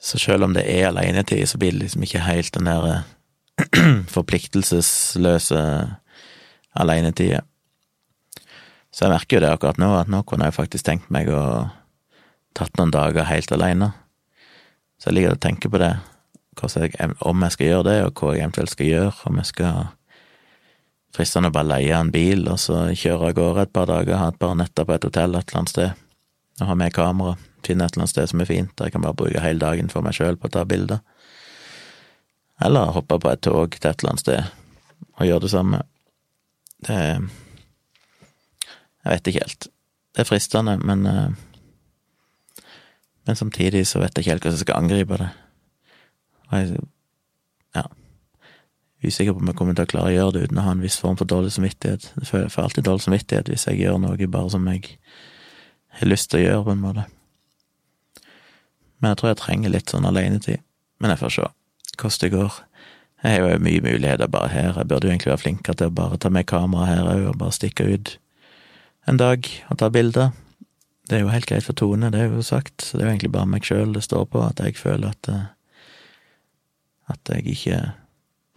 Så 0.00 0.20
selv 0.20 0.44
om 0.44 0.52
det 0.56 0.66
er 0.68 0.90
alenetid, 0.90 1.46
så 1.48 1.60
blir 1.60 1.72
det 1.72 1.86
liksom 1.86 2.04
ikke 2.04 2.24
helt 2.24 2.52
den 2.56 2.68
der 2.68 3.04
forpliktelsesløse 4.16 5.60
alenetida. 6.76 7.40
Så 8.94 9.08
jeg 9.08 9.10
merker 9.10 9.36
jo 9.36 9.42
det 9.42 9.50
akkurat 9.50 9.78
nå, 9.82 9.90
at 9.98 10.10
nå 10.10 10.22
kunne 10.22 10.46
jeg 10.46 10.54
faktisk 10.54 10.86
tenkt 10.86 11.10
meg 11.14 11.26
å 11.34 11.42
tatt 12.54 12.76
noen 12.78 12.92
dager 12.94 13.26
helt 13.26 13.50
alene. 13.54 13.90
Så 15.02 15.10
jeg 15.10 15.16
liker 15.18 15.34
å 15.34 15.40
tenke 15.42 15.70
på 15.70 15.80
det, 15.82 15.96
jeg, 16.62 17.10
om 17.26 17.42
jeg 17.42 17.56
skal 17.56 17.66
gjøre 17.66 17.86
det, 17.88 17.96
og 18.06 18.22
hva 18.22 18.36
jeg 18.36 18.44
eventuelt 18.44 18.70
skal 18.70 18.90
gjøre, 18.92 19.14
om 19.26 19.40
jeg 19.42 19.50
skal 19.50 19.80
fristende 21.14 21.50
å 21.50 21.54
bare 21.54 21.70
leie 21.72 21.98
en 21.98 22.12
bil 22.14 22.46
og 22.50 22.58
så 22.62 22.86
kjøre 22.94 23.30
av 23.32 23.36
gårde 23.38 23.66
et 23.66 23.74
par 23.74 23.90
dager, 23.90 24.18
ha 24.18 24.30
et 24.30 24.38
par 24.38 24.54
netter 24.58 24.86
på 24.86 24.94
et 24.94 25.06
hotell 25.06 25.34
et 25.34 25.50
eller 25.50 25.60
annet 25.60 25.74
sted, 25.74 26.02
og 26.60 26.70
ha 26.70 26.76
med 26.78 26.94
kamera, 26.94 27.36
finne 27.66 27.86
et 27.86 27.94
eller 27.94 28.04
annet 28.04 28.14
sted 28.14 28.30
som 28.30 28.42
er 28.42 28.50
fint, 28.50 28.74
der 28.78 28.88
jeg 28.88 28.94
kan 28.94 29.06
bare 29.06 29.18
bruke 29.18 29.42
hele 29.42 29.62
dagen 29.62 29.90
for 29.90 30.06
meg 30.06 30.14
sjøl 30.14 30.38
på 30.38 30.50
å 30.50 30.54
ta 30.54 30.62
bilder. 30.70 31.02
Eller 32.62 32.94
hoppe 32.94 33.18
på 33.18 33.30
et 33.30 33.42
tog 33.42 33.74
til 33.74 33.90
et 33.90 33.98
eller 33.98 34.14
annet 34.14 34.22
sted 34.22 34.52
og 35.18 35.26
gjøre 35.26 35.44
det 35.44 35.50
samme. 35.50 35.82
Det 36.86 36.98
Jeg 39.04 39.12
vet 39.12 39.30
ikke 39.30 39.44
helt. 39.44 39.68
Det 40.14 40.22
er 40.22 40.28
fristende, 40.28 40.78
men 40.80 41.06
eh, 41.06 41.42
men 43.26 43.36
samtidig 43.36 43.86
så 43.88 44.00
vet 44.02 44.12
jeg 44.16 44.24
ikke 44.24 44.30
helt 44.30 44.42
hvordan 44.44 44.58
jeg 44.58 44.66
skal 44.66 44.80
angripe 44.82 45.18
det. 45.20 45.28
Og 46.50 46.58
jeg 46.58 46.82
ja, 47.74 47.84
usikker 49.04 49.32
på 49.32 49.40
om 49.40 49.48
jeg 49.50 49.56
kommer 49.58 49.76
til 49.76 49.86
å 49.86 49.90
klare 49.90 50.10
å 50.12 50.14
gjøre 50.14 50.34
det 50.36 50.42
uten 50.44 50.60
å 50.60 50.66
ha 50.66 50.74
en 50.76 50.84
viss 50.84 50.98
form 51.00 51.16
for 51.20 51.28
dårlig 51.28 51.54
samvittighet. 51.54 52.10
Jeg 52.20 52.50
får 52.52 52.62
alltid 52.62 52.86
dårlig 52.86 53.06
samvittighet 53.06 53.50
hvis 53.50 53.66
jeg 53.70 53.80
gjør 53.80 53.98
noe 54.02 54.28
bare 54.36 54.52
som 54.52 54.68
jeg 54.68 54.98
har 56.00 56.10
lyst 56.10 56.30
til 56.30 56.42
å 56.42 56.44
gjøre, 56.44 56.64
på 56.66 56.74
en 56.74 56.84
måte. 56.84 57.06
Men 59.00 59.12
jeg 59.12 59.20
tror 59.20 59.32
jeg 59.32 59.40
trenger 59.40 59.72
litt 59.72 59.92
sånn 59.92 60.08
alenetid. 60.08 60.60
Men 61.00 61.14
jeg 61.14 61.22
får 61.22 61.34
se 61.34 61.48
hvordan 61.94 62.20
det 62.20 62.32
går. 62.34 62.60
Jeg 63.24 63.40
har 63.40 63.54
jo 63.54 63.64
mye 63.64 63.84
muligheter 63.84 64.28
bare 64.28 64.52
her. 64.52 64.72
Jeg 64.76 64.88
burde 64.90 65.08
jo 65.08 65.14
egentlig 65.14 65.32
være 65.32 65.42
flinkere 65.46 65.80
til 65.80 65.88
å 65.88 65.96
bare 65.96 66.20
ta 66.20 66.28
med 66.34 66.48
kamera 66.50 66.90
her 66.90 67.08
òg, 67.08 67.28
og 67.30 67.38
bare 67.40 67.56
stikke 67.56 67.86
ut 67.88 68.16
en 69.10 69.20
dag 69.20 69.48
og 69.70 69.78
ta 69.78 69.90
bilder. 69.92 70.32
Det 71.08 71.18
er 71.18 71.24
jo 71.24 71.32
helt 71.32 71.46
greit 71.46 71.66
for 71.66 71.76
Tone, 71.76 72.08
det 72.10 72.20
er 72.20 72.30
jo 72.32 72.42
sagt, 72.42 72.80
så 72.80 72.96
det 72.96 73.04
er 73.04 73.08
jo 73.08 73.12
egentlig 73.12 73.34
bare 73.34 73.50
meg 73.50 73.66
sjøl 73.66 73.92
det 73.92 74.06
står 74.06 74.24
på, 74.32 74.40
at 74.40 74.62
jeg 74.64 74.78
føler 74.80 75.12
at 75.12 75.28
eh, 75.28 75.44
at 77.12 77.28
jeg 77.28 77.44
ikke 77.52 77.80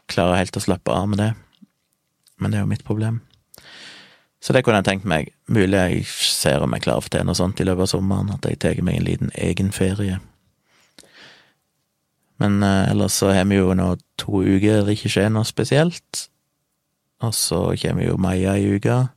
klarer 0.07 0.39
helt 0.39 0.55
å 0.55 0.63
slappe 0.63 0.93
av 0.93 1.09
med 1.11 1.19
det. 1.19 1.31
Men 2.39 2.53
det 2.53 2.59
er 2.59 2.63
jo 2.63 2.71
mitt 2.71 2.85
problem. 2.87 3.19
Så 4.39 4.53
det 4.53 4.61
kunne 4.63 4.79
jeg 4.79 4.87
tenkt 4.87 5.09
meg. 5.09 5.33
Mulig 5.51 5.75
jeg 5.75 6.05
ser 6.07 6.63
om 6.63 6.75
jeg 6.75 6.85
klarer 6.85 7.01
å 7.01 7.05
få 7.05 7.11
til 7.11 7.27
noe 7.27 7.37
sånt 7.37 7.59
i 7.59 7.65
løpet 7.67 7.87
av 7.87 7.91
sommeren, 7.91 8.31
at 8.31 8.45
jeg 8.47 8.61
tar 8.63 8.79
meg 8.85 8.99
en 8.99 9.07
liten 9.07 9.33
egen 9.35 9.73
ferie. 9.75 10.21
Men 12.37 12.61
eh, 12.63 12.91
ellers 12.91 13.17
så 13.17 13.33
har 13.33 13.47
vi 13.49 13.57
jo 13.57 13.73
nå 13.75 13.95
to 14.21 14.43
uker 14.45 14.85
det 14.85 14.95
ikke 14.95 15.11
skjer 15.11 15.31
noe 15.33 15.47
spesielt. 15.47 16.27
Og 17.25 17.33
så 17.33 17.61
kommer 17.81 18.05
jo 18.05 18.19
Maja 18.21 18.53
i 18.61 18.69
uka. 18.77 19.07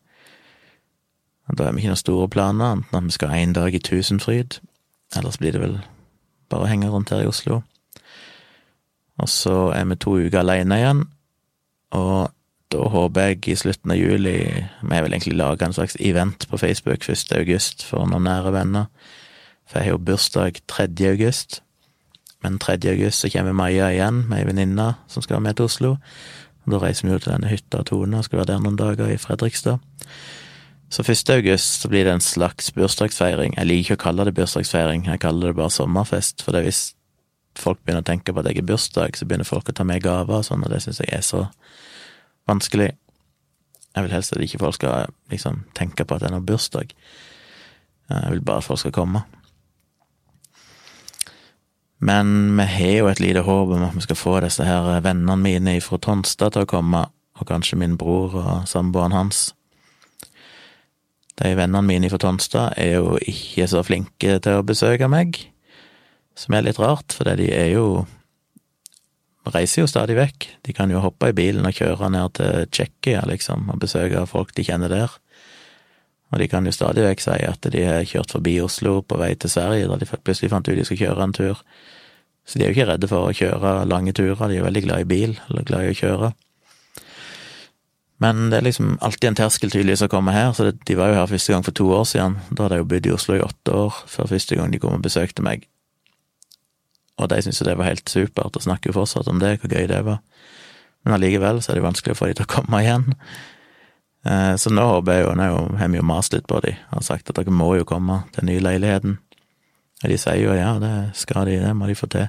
Da 1.57 1.67
har 1.67 1.73
vi 1.73 1.83
ikke 1.83 1.93
noen 1.93 1.99
store 1.99 2.29
planer, 2.31 2.77
enten 2.77 2.99
at 2.99 3.07
vi 3.07 3.17
skal 3.17 3.35
én 3.35 3.55
dag 3.57 3.75
i 3.75 3.83
Tusenfryd, 3.83 4.61
ellers 5.17 5.39
blir 5.41 5.55
det 5.57 5.63
vel 5.63 5.79
bare 6.51 6.67
å 6.67 6.71
henge 6.71 6.91
rundt 6.91 7.11
her 7.11 7.25
i 7.25 7.31
Oslo. 7.31 7.63
Og 9.21 9.29
så 9.29 9.71
er 9.75 9.89
vi 9.91 9.99
to 10.01 10.17
uker 10.21 10.43
alene 10.43 10.79
igjen, 10.79 11.03
og 11.97 12.31
da 12.71 12.87
håper 12.87 13.33
jeg 13.33 13.49
i 13.51 13.57
slutten 13.59 13.91
av 13.91 13.99
juli 13.99 14.37
Vi 14.39 14.93
har 14.95 15.03
vel 15.03 15.17
egentlig 15.17 15.35
laga 15.35 15.67
en 15.67 15.75
slags 15.75 15.97
event 15.99 16.47
på 16.47 16.59
Facebook 16.61 17.03
1. 17.03 17.33
august 17.35 17.83
for 17.83 18.07
noen 18.07 18.29
nære 18.29 18.53
venner, 18.55 18.87
for 19.67 19.81
jeg 19.81 19.89
har 19.91 19.97
jo 19.97 20.05
bursdag 20.07 20.61
3. 20.71 20.87
august. 21.11 21.63
Men 22.43 22.59
3. 22.59 22.79
august 22.93 23.21
så 23.21 23.31
kommer 23.33 23.53
Maja 23.53 23.91
igjen 23.91 24.25
med 24.29 24.39
ei 24.39 24.47
venninne 24.47 24.93
som 25.09 25.23
skal 25.23 25.37
være 25.37 25.49
med 25.49 25.59
til 25.59 25.67
Oslo. 25.67 25.97
Og 26.65 26.73
Da 26.73 26.79
reiser 26.79 27.09
vi 27.09 27.13
jo 27.13 27.19
til 27.19 27.33
denne 27.33 27.51
hytta 27.51 27.83
Tone 27.83 28.19
og 28.19 28.25
skal 28.25 28.39
være 28.39 28.53
der 28.53 28.63
noen 28.63 28.79
dager 28.79 29.11
i 29.11 29.19
Fredrikstad. 29.19 29.83
Så 30.91 31.03
1. 31.03 31.31
august 31.31 31.83
så 31.83 31.89
blir 31.89 32.05
det 32.05 32.13
en 32.13 32.21
slags 32.25 32.73
bursdagsfeiring. 32.75 33.55
Jeg 33.57 33.67
liker 33.67 33.95
ikke 33.95 33.99
å 34.01 34.05
kalle 34.09 34.25
det 34.27 34.35
bursdagsfeiring, 34.35 35.05
jeg 35.07 35.23
kaller 35.23 35.53
det 35.53 35.59
bare 35.61 35.71
sommerfest. 35.71 36.43
For 36.43 36.59
hvis 36.67 36.97
folk 37.59 37.79
begynner 37.85 38.03
å 38.03 38.09
tenke 38.09 38.35
på 38.35 38.43
at 38.43 38.51
jeg 38.51 38.59
er 38.59 38.67
bursdag, 38.67 39.15
så 39.15 39.27
begynner 39.27 39.47
folk 39.47 39.71
å 39.71 39.75
ta 39.77 39.87
med 39.87 40.03
gaver 40.03 40.41
og 40.41 40.49
sånn, 40.49 40.65
og 40.67 40.73
det 40.73 40.81
syns 40.83 40.99
jeg 41.05 41.13
er 41.15 41.23
så 41.23 41.45
vanskelig. 42.51 42.89
Jeg 43.95 44.07
vil 44.07 44.15
helst 44.17 44.35
at 44.35 44.43
ikke 44.43 44.63
folk 44.65 44.79
skal 44.81 45.15
liksom 45.31 45.63
tenke 45.79 46.07
på 46.07 46.17
at 46.17 46.25
det 46.25 46.31
er 46.31 46.35
noe 46.35 46.47
bursdag. 46.47 46.91
Jeg 48.11 48.35
vil 48.35 48.43
bare 48.43 48.63
at 48.63 48.67
folk 48.67 48.83
skal 48.83 48.95
komme. 48.95 49.23
Men 52.03 52.57
vi 52.57 52.67
har 52.67 52.93
jo 52.97 53.09
et 53.13 53.23
lite 53.23 53.47
håp 53.47 53.77
om 53.77 53.87
at 53.87 53.95
vi 53.95 54.03
skal 54.09 54.19
få 54.19 54.37
disse 54.43 54.67
her 54.67 54.91
vennene 55.05 55.37
mine 55.39 55.79
fra 55.85 56.03
Tonstad 56.03 56.57
til 56.57 56.67
å 56.67 56.71
komme, 56.71 57.07
og 57.39 57.47
kanskje 57.47 57.79
min 57.79 57.99
bror 58.01 58.35
og 58.35 58.69
samboeren 58.69 59.15
hans. 59.15 59.51
De 61.41 61.55
vennene 61.57 61.87
mine 61.87 62.11
fra 62.13 62.21
Tonstad 62.21 62.77
er 62.81 62.99
jo 62.99 63.17
ikke 63.19 63.67
så 63.71 63.81
flinke 63.87 64.39
til 64.45 64.59
å 64.59 64.65
besøke 64.67 65.09
meg, 65.09 65.39
som 66.37 66.57
er 66.57 66.67
litt 66.67 66.81
rart, 66.81 67.15
for 67.17 67.29
de 67.37 67.49
er 67.53 67.73
jo 67.73 68.05
reiser 69.49 69.83
jo 69.83 69.89
stadig 69.91 70.19
vekk. 70.19 70.47
De 70.67 70.75
kan 70.77 70.91
jo 70.93 71.01
hoppe 71.01 71.31
i 71.31 71.37
bilen 71.37 71.67
og 71.67 71.77
kjøre 71.77 72.11
ned 72.13 72.37
til 72.37 72.69
Tsjekkia, 72.69 73.25
liksom, 73.31 73.71
og 73.73 73.81
besøke 73.83 74.27
folk 74.29 74.53
de 74.57 74.67
kjenner 74.67 74.93
der. 74.93 75.17
Og 76.31 76.39
de 76.39 76.47
kan 76.51 76.67
jo 76.67 76.75
stadig 76.75 77.07
vekk 77.09 77.25
si 77.25 77.39
at 77.49 77.71
de 77.73 77.87
har 77.87 78.05
kjørt 78.07 78.37
forbi 78.37 78.59
Oslo 78.63 79.01
på 79.03 79.19
vei 79.19 79.33
til 79.35 79.51
Sverige, 79.51 79.89
da 79.91 79.99
de 79.99 80.11
plutselig 80.13 80.53
fant 80.53 80.69
ut 80.69 80.77
de 80.77 80.85
skulle 80.87 81.09
kjøre 81.09 81.25
en 81.25 81.35
tur. 81.35 81.65
Så 82.47 82.59
de 82.59 82.67
er 82.67 82.71
jo 82.71 82.77
ikke 82.77 82.89
redde 82.93 83.11
for 83.11 83.27
å 83.27 83.35
kjøre 83.35 83.75
lange 83.89 84.15
turer, 84.15 84.39
de 84.47 84.59
er 84.59 84.61
jo 84.61 84.69
veldig 84.69 84.85
glad 84.87 85.05
i 85.05 85.11
bil, 85.11 85.35
eller 85.49 85.67
glad 85.67 85.89
i 85.89 85.95
å 85.95 85.99
kjøre. 85.99 86.33
Men 88.21 88.51
det 88.53 88.59
er 88.59 88.67
liksom 88.67 88.99
alltid 89.01 89.31
en 89.31 89.39
terskel 89.39 89.71
tydeligvis 89.73 90.05
å 90.05 90.11
komme 90.13 90.35
her, 90.37 90.51
så 90.53 90.69
det, 90.69 90.75
de 90.89 90.97
var 90.99 91.09
jo 91.09 91.21
her 91.21 91.31
første 91.31 91.55
gang 91.55 91.65
for 91.65 91.77
to 91.77 91.87
år 91.97 92.09
siden. 92.09 92.37
Da 92.51 92.67
hadde 92.67 92.77
jeg 92.77 92.85
jo 92.85 92.89
bodd 92.91 93.07
i 93.09 93.15
Oslo 93.15 93.37
i 93.39 93.45
åtte 93.45 93.77
år 93.87 94.01
før 94.13 94.29
første 94.35 94.59
gang 94.59 94.75
de 94.75 94.81
kom 94.83 94.99
og 94.99 95.07
besøkte 95.07 95.45
meg. 95.47 95.65
Og 97.21 97.31
de 97.33 97.39
syntes 97.41 97.63
jo 97.63 97.69
det 97.69 97.79
var 97.81 97.89
helt 97.89 98.13
supert, 98.13 98.57
og 98.57 98.65
snakker 98.65 98.93
jo 98.93 98.99
fortsatt 98.99 99.29
om 99.29 99.41
det, 99.41 99.57
hvor 99.61 99.73
gøy 99.73 99.89
det 99.89 100.03
var. 100.05 100.21
Men 101.05 101.17
allikevel 101.17 101.63
så 101.65 101.73
er 101.73 101.81
det 101.81 101.87
vanskelig 101.87 102.17
å 102.17 102.21
få 102.21 102.29
de 102.29 102.37
til 102.37 102.49
å 102.49 102.53
komme 102.53 102.83
igjen. 102.85 103.09
Eh, 104.29 104.55
så 104.61 104.73
nå 104.73 104.85
håper 104.85 105.17
jeg 105.17 105.25
jo, 105.25 105.35
nå 105.41 105.49
har 105.81 105.93
vi 105.93 106.01
jo 106.01 106.07
mast 106.07 106.37
litt 106.37 106.49
på 106.49 106.61
de, 106.65 106.75
og 106.93 107.05
sagt 107.05 107.33
at 107.33 107.41
dere 107.41 107.57
må 107.57 107.73
jo 107.79 107.89
komme 107.89 108.23
til 108.35 108.45
den 108.45 108.53
nye 108.53 108.65
leiligheten. 108.65 109.17
Og 110.01 110.13
de 110.13 110.17
sier 110.21 110.41
jo 110.41 110.57
ja, 110.57 110.75
det 110.81 110.93
skal 111.17 111.49
de, 111.49 111.57
det 111.65 111.73
må 111.77 111.89
de 111.89 111.97
få 111.97 112.09
til. 112.13 112.29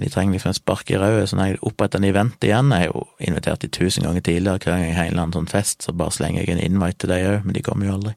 De 0.00 0.08
trenger 0.10 0.36
liksom 0.36 0.54
et 0.54 0.58
spark 0.58 0.90
i 0.90 0.98
røret, 0.98 1.28
så 1.28 1.36
når 1.36 1.50
jeg 1.50 1.60
oppretter 1.68 2.00
en 2.00 2.08
event 2.08 2.46
igjen 2.46 2.72
Jeg 2.72 2.86
har 2.86 2.92
jo 2.92 3.04
invitert 3.18 3.60
de 3.60 3.68
tusen 3.68 4.06
ganger 4.06 4.24
tidligere, 4.24 4.58
hver 4.58 4.72
gang 4.72 4.84
jeg 4.86 4.96
har 4.96 5.08
en 5.08 5.12
eller 5.12 5.26
annen 5.26 5.36
sånn 5.36 5.50
fest, 5.50 5.82
så 5.84 5.92
bare 5.92 6.14
slenger 6.16 6.44
jeg 6.44 6.54
en 6.54 6.64
invite 6.64 7.02
til 7.02 7.12
de 7.12 7.20
òg, 7.28 7.44
men 7.44 7.56
de 7.56 7.64
kommer 7.66 7.88
jo 7.88 7.96
aldri. 7.98 8.14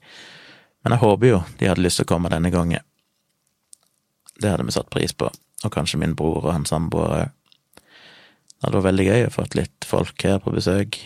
Men 0.83 0.95
jeg 0.95 1.03
håper 1.03 1.29
jo 1.29 1.39
de 1.59 1.69
hadde 1.71 1.85
lyst 1.85 2.01
til 2.01 2.07
å 2.07 2.11
komme 2.13 2.31
denne 2.31 2.51
gangen. 2.53 2.85
Det 4.39 4.51
hadde 4.51 4.67
vi 4.67 4.75
satt 4.75 4.91
pris 4.93 5.13
på, 5.15 5.29
og 5.29 5.73
kanskje 5.73 5.99
min 6.01 6.15
bror 6.19 6.41
og 6.43 6.53
hans 6.53 6.73
samboer 6.73 7.17
òg. 7.19 7.39
Det 7.73 8.69
hadde 8.69 8.79
vært 8.79 8.89
veldig 8.91 9.05
gøy 9.09 9.25
å 9.27 9.31
få 9.35 9.43
litt 9.59 9.85
folk 9.87 10.23
her 10.23 10.37
på 10.39 10.53
besøk 10.55 10.97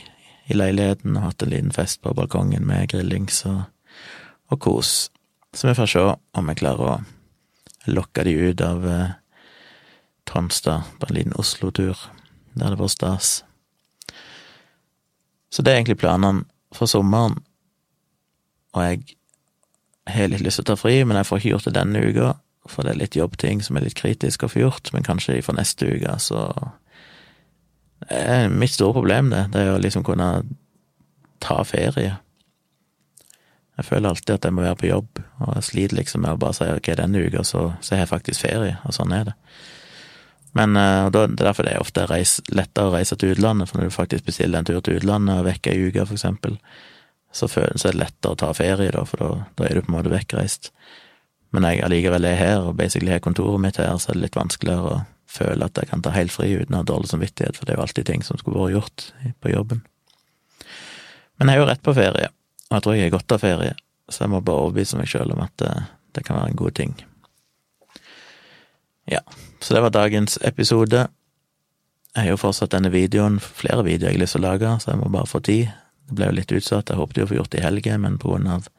i 0.48 0.56
leiligheten 0.56 1.16
og 1.18 1.24
hatt 1.24 1.44
en 1.44 1.52
liten 1.52 1.74
fest 1.74 2.04
på 2.04 2.14
balkongen 2.16 2.68
med 2.70 2.92
grillings 2.92 3.42
og, 3.50 3.64
og 4.54 4.60
kos. 4.62 4.92
Så 5.58 5.72
vi 5.72 5.74
får 5.74 5.90
se 5.90 6.04
om 6.06 6.52
vi 6.52 6.56
klarer 6.60 6.92
å 6.92 6.98
lokke 7.90 8.28
de 8.28 8.36
ut 8.38 8.62
av 8.62 8.86
eh, 8.86 9.16
Tonstad 10.28 10.88
på 11.00 11.10
en 11.10 11.16
liten 11.16 11.36
Oslo-tur. 11.40 11.98
Det 12.54 12.66
hadde 12.66 12.80
vært 12.80 12.96
stas. 12.96 13.32
Så 15.50 15.64
det 15.64 15.72
er 15.72 15.80
egentlig 15.80 16.02
planene 16.02 16.46
for 16.76 16.90
sommeren, 16.92 17.38
og 18.76 18.84
jeg 18.84 19.16
har 20.12 20.28
litt 20.32 20.44
lyst 20.44 20.60
til 20.60 20.68
å 20.68 20.72
ta 20.72 20.76
fri, 20.80 21.00
men 21.08 21.18
jeg 21.18 21.30
får 21.30 21.40
ikke 21.40 21.54
gjort 21.54 21.70
det 21.70 21.76
denne 21.78 22.04
uka, 22.04 22.34
for 22.68 22.84
det 22.84 22.94
er 22.94 23.00
litt 23.00 23.16
jobbting 23.16 23.64
som 23.64 23.80
er 23.80 23.88
litt 23.88 23.98
kritisk 23.98 24.44
å 24.44 24.52
få 24.52 24.66
gjort, 24.66 24.92
men 24.94 25.08
kanskje 25.08 25.40
for 25.46 25.58
neste 25.58 25.88
uke, 25.88 26.18
så 26.20 26.50
det 28.04 28.20
er 28.20 28.52
mitt 28.54 28.76
store 28.76 29.00
problem, 29.00 29.32
det. 29.34 29.48
Det 29.56 29.64
er 29.64 29.74
å 29.74 29.82
liksom 29.82 30.06
kunne 30.06 30.30
ta 31.44 31.58
ferie. 31.66 32.18
Jeg 33.78 33.86
føler 33.86 34.10
alltid 34.10 34.36
at 34.36 34.46
jeg 34.46 34.56
må 34.58 34.66
være 34.66 34.80
på 34.82 34.92
jobb, 34.92 35.24
og 35.40 35.56
jeg 35.56 35.68
sliter 35.70 36.00
liksom 36.00 36.24
med 36.26 36.36
å 36.36 36.42
bare 36.42 36.58
si 36.58 36.70
ok, 36.70 36.92
denne 36.98 37.24
uka 37.24 37.44
så, 37.46 37.64
så 37.82 37.96
har 37.96 38.06
jeg 38.06 38.14
faktisk 38.14 38.46
ferie, 38.46 38.78
og 38.86 38.96
sånn 38.96 39.14
er 39.16 39.32
det. 39.32 39.36
Men 40.58 40.78
og 40.78 41.12
da, 41.14 41.26
det 41.30 41.42
er 41.42 41.50
derfor 41.50 41.68
det 41.68 41.74
er 41.76 41.84
ofte 41.84 42.06
reis, 42.10 42.38
lettere 42.50 42.90
å 42.90 42.94
reise 42.96 43.18
til 43.20 43.36
utlandet, 43.36 43.70
for 43.70 43.80
når 43.80 43.92
du 43.92 43.96
faktisk 43.96 44.30
bestiller 44.30 44.60
en 44.60 44.68
tur 44.68 44.80
til 44.82 44.98
utlandet 44.98 45.42
og 45.42 45.46
vekk 45.48 45.70
ei 45.72 45.82
uke, 45.88 46.06
for 46.06 46.18
eksempel, 46.18 46.56
så, 47.36 47.50
føles, 47.52 47.86
er 47.86 47.94
det 47.94 48.02
lettere 48.02 48.34
å 48.34 48.40
ta 48.40 48.54
ferie, 48.58 48.94
da, 48.96 49.04
for 49.06 49.22
da, 49.22 49.30
da 49.60 49.68
er 49.68 49.78
du 49.78 49.84
på 49.84 49.92
en 49.92 49.98
måte 50.00 50.14
vekkreist. 50.14 50.72
Men 51.56 51.68
jeg 51.68 51.84
allikevel 51.86 52.26
er 52.28 52.40
her, 52.40 52.64
og 52.66 52.78
basically 52.80 53.14
har 53.14 53.22
kontoret 53.24 53.62
mitt 53.64 53.80
her, 53.80 53.94
så 54.02 54.12
er 54.12 54.18
det 54.18 54.26
litt 54.26 54.40
vanskeligere 54.40 54.96
å 54.96 55.04
føle 55.28 55.68
at 55.68 55.78
jeg 55.80 55.92
kan 55.92 56.04
ta 56.04 56.14
helt 56.16 56.34
fri 56.34 56.50
uten 56.56 56.76
å 56.76 56.82
ha 56.82 56.88
dårlig 56.88 57.12
samvittighet, 57.12 57.60
for 57.60 57.68
det 57.68 57.76
er 57.76 57.80
jo 57.80 57.86
alltid 57.86 58.10
ting 58.10 58.24
som 58.26 58.40
skulle 58.40 58.64
vært 58.64 58.78
gjort 58.78 59.06
på 59.44 59.54
jobben. 59.54 59.84
Men 61.38 61.52
jeg 61.52 61.60
er 61.60 61.62
jo 61.62 61.68
rett 61.70 61.84
på 61.86 61.96
ferie, 61.98 62.32
og 62.70 62.78
jeg 62.78 62.86
tror 62.86 62.98
jeg 62.98 63.06
har 63.06 63.14
godt 63.18 63.36
av 63.36 63.44
ferie, 63.44 63.76
så 64.10 64.24
jeg 64.24 64.34
må 64.34 64.42
bare 64.42 64.66
overbevise 64.66 65.00
meg 65.00 65.12
sjøl 65.12 65.36
om 65.36 65.44
at 65.44 65.54
det, 65.62 65.74
eh, 65.76 65.94
det, 66.16 66.24
kan 66.26 66.40
være 66.40 66.50
en 66.50 66.60
god 66.64 66.78
ting. 66.80 66.96
Ja, 69.12 69.22
så 69.68 69.76
det 69.76 69.82
var 69.84 69.92
dagens 69.92 70.38
episode. 70.48 71.02
Jeg 72.16 72.24
har 72.24 72.30
jo 72.32 72.40
fortsatt 72.40 72.72
denne 72.72 72.88
videoen, 72.94 73.36
flere 73.44 73.84
videoer 73.84 74.14
jeg 74.14 74.16
har 74.16 74.22
lyst 74.22 74.38
til 74.38 74.46
å 74.46 74.48
lage, 74.48 74.70
så 74.80 74.94
jeg 74.94 75.02
må 75.02 75.10
bare 75.12 75.28
få 75.28 75.42
tid. 75.44 75.74
Det 76.08 76.16
ble 76.16 76.30
jo 76.30 76.36
litt 76.38 76.54
utsatt, 76.56 76.88
jeg 76.88 76.96
håpet 77.02 77.20
jo 77.20 77.26
å 77.26 77.30
få 77.34 77.36
gjort 77.42 77.52
det 77.52 77.60
i 77.60 77.66
helgen, 77.66 78.06
men 78.06 78.16
på 78.16 78.32
grunn 78.32 78.48
av 78.48 78.70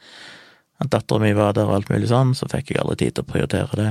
at 0.80 0.92
dattera 0.94 1.20
mi 1.20 1.34
var 1.36 1.52
der 1.58 1.68
og 1.68 1.76
alt 1.76 1.92
mulig 1.92 2.08
sånn, 2.08 2.32
så 2.32 2.48
fikk 2.48 2.72
jeg 2.72 2.80
aldri 2.80 3.02
tid 3.02 3.18
til 3.18 3.26
å 3.26 3.30
prioritere 3.34 3.82
det. 3.82 3.90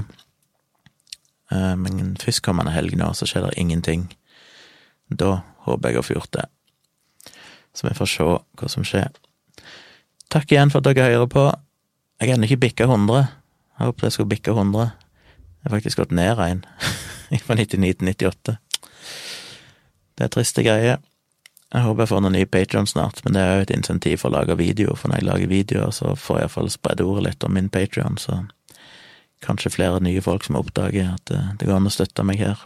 Eh, 1.53 1.75
men 1.85 2.17
førstkommende 2.17 2.73
helg 2.73 2.97
nå, 2.97 3.13
så 3.13 3.29
skjer 3.29 3.45
det 3.45 3.61
ingenting. 3.61 4.09
Da 5.13 5.43
håper 5.69 5.93
jeg 5.93 6.01
å 6.01 6.07
få 6.09 6.17
gjort 6.17 6.33
det. 6.33 6.49
Så 7.77 7.91
vi 7.91 7.95
får 8.01 8.09
se 8.09 8.31
hva 8.33 8.73
som 8.73 8.89
skjer. 8.89 9.11
Takk 10.33 10.49
igjen 10.49 10.73
for 10.73 10.81
at 10.81 10.89
dere 10.89 11.11
hører 11.13 11.29
på. 11.29 11.45
Jeg 12.17 12.31
har 12.31 12.39
ennå 12.39 12.49
ikke 12.49 12.65
bikka 12.71 12.89
100. 12.89 13.27
Jeg 13.77 13.91
håpet 13.91 14.09
jeg 14.09 14.17
skulle 14.17 14.33
bikke 14.33 14.57
100. 14.57 14.95
Jeg 15.67 15.71
har 15.73 15.81
faktisk 15.81 15.99
gått 15.99 16.11
ned 16.15 16.39
en, 16.39 16.61
fra 17.43 17.55
99 17.59 17.97
til 17.99 18.07
98. 18.07 18.53
Det 20.15 20.23
er 20.23 20.29
triste 20.31 20.63
greier. 20.63 21.01
Jeg 21.73 21.83
håper 21.83 22.05
jeg 22.05 22.11
får 22.13 22.21
noen 22.23 22.37
nye 22.37 22.47
Patron 22.47 22.85
snart, 22.87 23.19
men 23.25 23.35
det 23.35 23.41
er 23.43 23.49
jo 23.51 23.65
et 23.65 23.73
insentiv 23.75 24.21
for 24.21 24.31
å 24.31 24.37
lage 24.37 24.55
video, 24.55 24.93
for 24.95 25.11
når 25.11 25.19
jeg 25.19 25.27
lager 25.27 25.49
videoer, 25.51 25.91
så 25.91 26.13
får 26.15 26.37
jeg 26.39 26.45
iallfall 26.45 26.69
spredd 26.71 27.03
ordet 27.03 27.25
litt 27.25 27.43
om 27.43 27.51
min 27.59 27.67
Patron, 27.67 28.15
så 28.15 28.45
kanskje 29.43 29.73
flere 29.73 29.99
nye 30.05 30.23
folk 30.23 30.47
som 30.47 30.55
oppdager 30.55 31.09
at 31.17 31.27
det, 31.27 31.41
det 31.59 31.67
går 31.67 31.81
an 31.81 31.91
å 31.91 31.91
støtte 31.91 32.23
meg 32.23 32.39
her. 32.39 32.63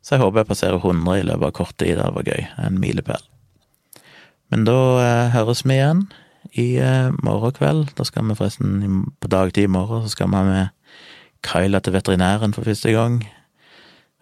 Så 0.00 0.16
jeg 0.16 0.24
håper 0.24 0.40
jeg 0.40 0.52
passerer 0.54 0.80
100 0.80 1.20
i 1.20 1.26
løpet 1.28 1.50
av 1.50 1.52
kort 1.60 1.76
tid, 1.76 1.98
det 2.00 2.08
var 2.16 2.30
gøy. 2.32 2.46
En 2.64 2.80
milepæl. 2.80 3.28
Men 4.48 4.64
da 4.64 4.78
eh, 5.02 5.34
høres 5.36 5.66
vi 5.68 5.76
igjen 5.76 6.06
i 6.56 6.66
eh, 6.80 7.12
morgen 7.20 7.52
kveld. 7.60 7.92
Da 8.00 8.08
skal 8.08 8.24
vi 8.30 8.40
forresten 8.40 9.04
på 9.20 9.28
dagtid 9.28 9.68
i 9.68 9.74
morgen, 9.76 10.00
så 10.08 10.16
skal 10.16 10.32
vi 10.32 10.40
ha 10.40 10.48
med 10.48 10.72
Kyla 11.44 11.80
til 11.84 11.94
veterinæren 11.94 12.54
for 12.56 12.64
første 12.64 12.92
gang. 12.92 13.20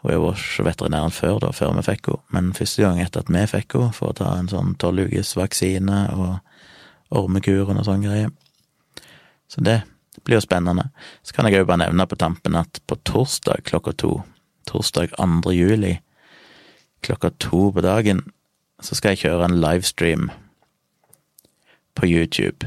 Hun 0.02 0.10
er 0.10 0.16
jo 0.18 0.30
hos 0.30 0.58
veterinæren 0.58 1.14
før, 1.14 1.38
da, 1.38 1.52
før 1.54 1.76
vi 1.76 1.84
fikk 1.86 2.10
henne, 2.10 2.22
men 2.34 2.54
første 2.54 2.82
gang 2.82 3.00
etter 3.00 3.22
at 3.22 3.30
vi 3.30 3.46
fikk 3.46 3.76
henne, 3.78 3.94
for 3.94 4.10
å 4.10 4.16
ta 4.18 4.32
en 4.38 4.50
sånn 4.50 4.74
tolv 4.82 5.06
ukes 5.06 5.36
vaksine 5.38 6.02
og 6.16 6.40
ormekuren 7.22 7.78
og 7.78 7.86
sånn 7.86 8.02
greier. 8.02 8.32
Så 9.46 9.62
det 9.62 9.82
blir 10.24 10.40
jo 10.40 10.44
spennende. 10.44 10.88
Så 11.22 11.34
kan 11.36 11.46
jeg 11.46 11.62
òg 11.62 11.68
bare 11.70 11.84
nevne 11.84 12.06
på 12.08 12.18
tampen 12.18 12.58
at 12.58 12.80
på 12.86 12.98
torsdag 13.06 13.62
klokka 13.68 13.94
to, 14.02 14.12
torsdag 14.66 15.14
2. 15.18 15.54
juli, 15.54 15.96
klokka 17.02 17.30
to 17.38 17.70
på 17.74 17.84
dagen, 17.84 18.24
så 18.82 18.98
skal 18.98 19.14
jeg 19.14 19.26
kjøre 19.26 19.46
en 19.46 19.60
livestream 19.62 20.30
på 21.94 22.08
YouTube, 22.08 22.66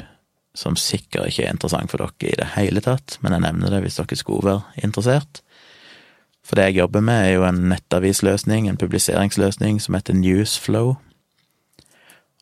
som 0.56 0.78
sikkert 0.80 1.30
ikke 1.30 1.46
er 1.46 1.56
interessant 1.56 1.92
for 1.92 2.02
dere 2.02 2.32
i 2.32 2.38
det 2.40 2.52
hele 2.56 2.84
tatt, 2.84 3.18
men 3.22 3.36
jeg 3.36 3.44
nevner 3.46 3.74
det 3.74 3.82
hvis 3.86 4.00
dere 4.00 4.20
skulle 4.20 4.48
være 4.48 4.86
interessert. 4.88 5.42
For 6.46 6.58
det 6.58 6.70
jeg 6.70 6.80
jobber 6.84 7.02
med, 7.02 7.26
er 7.26 7.34
jo 7.36 7.48
en 7.48 7.64
nettavisløsning, 7.72 8.70
en 8.70 8.78
publiseringsløsning, 8.78 9.82
som 9.82 9.98
heter 9.98 10.18
Newsflow. 10.18 10.94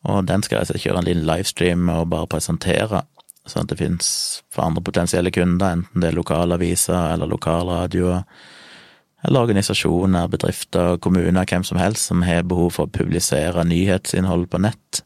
Og 0.04 0.26
den 0.28 0.44
skal 0.44 0.66
jeg 0.68 0.82
kjøre 0.84 1.00
en 1.00 1.08
liten 1.08 1.24
livestream 1.24 1.88
og 1.88 2.10
bare 2.12 2.28
presentere 2.28 3.06
sånn 3.48 3.66
at 3.66 3.72
det 3.74 3.80
finnes 3.80 4.10
for 4.52 4.64
andre 4.64 4.82
potensielle 4.84 5.32
kunder, 5.34 5.76
enten 5.76 6.00
det 6.00 6.10
er 6.10 6.16
lokalaviser 6.16 7.12
eller 7.12 7.28
lokalradioer, 7.28 8.22
eller 9.24 9.46
organisasjoner, 9.46 10.28
bedrifter, 10.32 10.98
kommuner, 11.00 11.48
hvem 11.48 11.64
som 11.64 11.80
helst 11.80 12.10
som 12.10 12.24
har 12.26 12.44
behov 12.48 12.74
for 12.76 12.86
å 12.88 12.92
publisere 12.92 13.64
nyhetsinnhold 13.68 14.50
på 14.52 14.60
nett. 14.64 15.00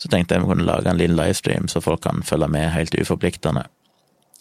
Så 0.00 0.08
tenkte 0.08 0.34
jeg 0.34 0.42
vi 0.42 0.48
kunne 0.48 0.64
lage 0.64 0.88
en 0.88 0.96
liten 0.96 1.16
livestream, 1.18 1.68
så 1.68 1.80
folk 1.84 2.00
kan 2.06 2.22
følge 2.24 2.48
med 2.48 2.72
helt 2.72 2.94
uforpliktende. 2.96 3.64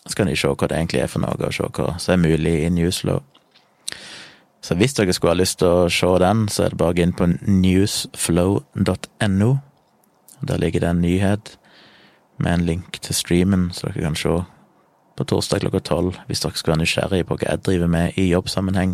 Så 0.07 0.15
kan 0.15 0.27
de 0.29 0.35
se 0.39 0.47
hva 0.47 0.67
det 0.67 0.77
egentlig 0.77 1.01
er 1.03 1.11
for 1.11 1.19
noe, 1.23 1.35
og 1.35 1.53
se 1.53 1.63
hva 1.67 1.99
som 1.99 2.13
er 2.15 2.23
mulig 2.23 2.63
i 2.63 2.69
Newslow. 2.71 3.19
Så 4.63 4.75
hvis 4.75 4.93
dere 4.95 5.13
skulle 5.15 5.33
ha 5.33 5.39
lyst 5.39 5.59
til 5.59 5.67
å 5.67 5.89
se 5.91 6.19
den, 6.23 6.47
så 6.51 6.63
er 6.65 6.69
det 6.71 6.79
bare 6.79 6.91
å 6.93 6.97
gå 6.97 7.01
inn 7.03 7.15
på 7.15 7.25
newsflow.no. 7.27 9.51
Der 10.39 10.61
ligger 10.61 10.79
det 10.83 10.89
en 10.89 11.01
nyhet 11.03 11.57
med 12.39 12.51
en 12.53 12.65
link 12.67 12.99
til 13.03 13.15
streamen, 13.15 13.71
så 13.75 13.81
dere 13.87 14.05
kan 14.07 14.19
se 14.19 14.33
på 15.19 15.23
torsdag 15.27 15.59
klokka 15.65 15.81
tolv, 15.83 16.13
hvis 16.27 16.41
dere 16.43 16.55
skulle 16.55 16.73
være 16.77 16.85
nysgjerrig 16.85 17.27
på 17.27 17.35
hva 17.35 17.45
jeg 17.49 17.63
driver 17.67 17.89
med 17.91 18.05
i 18.15 18.29
jobbsammenheng, 18.29 18.91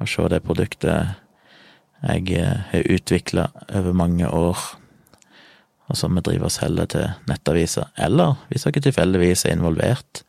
og 0.00 0.06
se 0.08 0.22
det 0.32 0.44
produktet 0.44 1.00
jeg 2.00 2.22
eh, 2.40 2.56
har 2.72 2.92
utvikla 2.92 3.44
over 3.76 3.92
mange 3.96 4.26
år, 4.28 4.56
og 5.90 5.98
som 5.98 6.14
vi 6.14 6.22
driver 6.24 6.48
og 6.48 6.54
selger 6.54 6.90
til 6.94 7.06
nettaviser. 7.28 7.90
Eller 7.98 8.36
hvis 8.50 8.66
dere 8.66 8.84
tilfeldigvis 8.86 9.44
er 9.46 9.56
involvert 9.56 10.22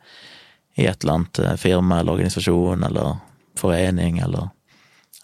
i 0.74 0.88
et 0.88 1.04
eller 1.04 1.20
annet 1.20 1.42
eh, 1.42 1.56
firma 1.60 2.00
eller 2.00 2.18
organisasjon 2.18 2.84
eller 2.88 3.20
forening 3.60 4.18
eller 4.24 4.50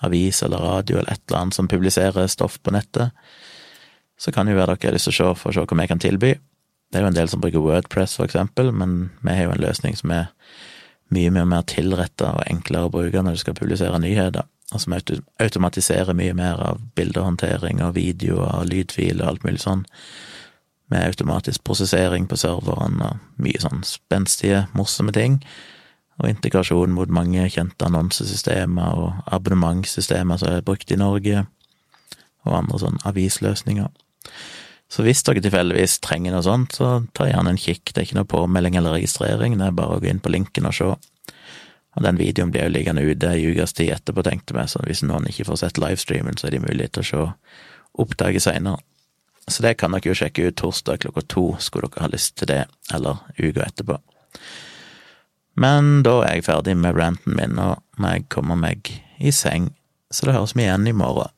avis 0.06 0.42
eller 0.46 0.62
radio 0.62 1.00
eller 1.00 1.12
et 1.12 1.24
eller 1.26 1.40
annet 1.40 1.58
som 1.58 1.68
publiserer 1.68 2.30
stoff 2.30 2.60
på 2.62 2.74
nettet, 2.74 3.10
så 4.18 4.32
kan 4.34 4.48
jo 4.50 4.58
være 4.58 4.76
dere 4.76 4.92
har 4.92 4.98
lyst 4.98 5.10
til 5.10 5.16
å 5.16 5.18
se 5.18 5.40
for 5.42 5.50
å 5.50 5.56
se 5.56 5.64
hva 5.64 5.80
vi 5.80 5.88
kan 5.90 6.02
tilby. 6.02 6.34
Det 6.88 6.98
er 6.98 7.04
jo 7.04 7.10
en 7.10 7.16
del 7.16 7.30
som 7.30 7.40
bruker 7.42 7.62
Wordpress, 7.62 8.16
for 8.16 8.28
eksempel, 8.28 8.70
men 8.72 9.10
vi 9.20 9.34
har 9.34 9.48
jo 9.48 9.54
en 9.56 9.64
løsning 9.66 9.96
som 9.98 10.14
er 10.14 10.30
mye 11.14 11.32
mye 11.32 11.46
mer 11.48 11.64
tilretta 11.68 12.34
og 12.36 12.46
enklere 12.48 12.88
å 12.88 12.92
bruke 12.92 13.22
når 13.22 13.36
du 13.36 13.42
skal 13.42 13.56
publisere 13.56 14.00
nyheter, 14.02 14.46
og 14.74 14.82
som 14.82 14.94
automatiserer 14.94 16.16
mye 16.16 16.34
mer 16.36 16.60
av 16.60 16.82
bildehåndtering 16.98 17.80
og 17.84 17.94
videoer 17.96 18.60
og 18.60 18.68
lydfiler 18.68 19.24
og 19.24 19.30
alt 19.32 19.46
mulig 19.46 19.62
sånn, 19.64 19.86
med 20.88 21.04
automatisk 21.04 21.64
prosessering 21.68 22.28
på 22.28 22.36
serveren 22.40 23.00
og 23.04 23.42
mye 23.44 23.60
sånn 23.60 23.82
spenstige, 23.84 24.66
morsomme 24.76 25.12
ting 25.12 25.42
og 26.18 26.30
integrasjon 26.32 26.94
mot 26.96 27.10
mange 27.12 27.44
kjente 27.52 27.86
annonsesystemer 27.86 28.96
og 28.98 29.34
abonnementssystemer 29.34 30.40
som 30.40 30.50
er 30.50 30.64
brukt 30.66 30.90
i 30.90 30.98
Norge, 30.98 31.44
og 32.46 32.56
andre 32.58 32.80
sånne 32.82 33.04
avisløsninger. 33.06 33.90
Så 34.88 35.04
hvis 35.04 35.20
dere 35.26 35.42
tilfeldigvis 35.44 35.98
trenger 36.04 36.34
noe 36.34 36.44
sånt, 36.44 36.74
så 36.78 37.02
ta 37.14 37.28
gjerne 37.28 37.52
en 37.52 37.60
kikk. 37.60 37.92
Det 37.92 38.00
er 38.00 38.06
ikke 38.08 38.18
noe 38.18 38.30
påmelding 38.30 38.78
eller 38.80 38.96
registrering, 38.96 39.58
det 39.60 39.68
er 39.68 39.76
bare 39.76 39.98
å 39.98 40.02
gå 40.02 40.08
inn 40.10 40.22
på 40.24 40.32
linken 40.32 40.68
og 40.68 40.74
se. 40.74 40.88
Og 41.98 42.04
den 42.06 42.18
videoen 42.20 42.52
blir 42.54 42.68
jo 42.68 42.74
liggende 42.76 43.02
ute 43.02 43.32
i 43.34 43.48
ukas 43.50 43.74
tid 43.74 43.90
etterpå, 43.96 44.22
tenkte 44.22 44.54
vi, 44.54 44.62
så 44.70 44.78
hvis 44.86 45.02
noen 45.02 45.26
ikke 45.26 45.48
får 45.48 45.64
sett 45.64 45.80
livestreamen, 45.82 46.38
så 46.38 46.46
er 46.46 46.54
det 46.54 46.62
mulighet 46.62 46.94
til 46.94 47.02
å 47.02 47.08
se 47.08 47.24
opptaket 47.98 48.44
seinere. 48.44 48.78
Så 49.48 49.64
det 49.64 49.78
kan 49.80 49.96
dere 49.96 50.10
jo 50.10 50.14
sjekke 50.14 50.50
ut 50.50 50.58
torsdag 50.60 51.00
klokka 51.02 51.24
to, 51.26 51.44
skulle 51.58 51.88
dere 51.90 52.04
ha 52.04 52.12
lyst 52.12 52.36
til 52.38 52.50
det, 52.52 52.60
eller 52.94 53.24
uka 53.40 53.64
etterpå. 53.66 53.96
Men 55.58 56.04
da 56.06 56.20
er 56.22 56.38
jeg 56.38 56.46
ferdig 56.46 56.76
med 56.78 56.94
ranten 57.00 57.34
min, 57.34 57.58
og 57.58 57.82
må 57.98 58.14
jeg 58.14 58.28
komme 58.30 58.54
meg 58.60 58.92
i 59.18 59.32
seng, 59.34 59.72
så 60.14 60.28
det 60.28 60.36
høres 60.36 60.54
vi 60.54 60.68
igjen 60.68 60.86
i 60.86 60.94
morgen. 60.94 61.32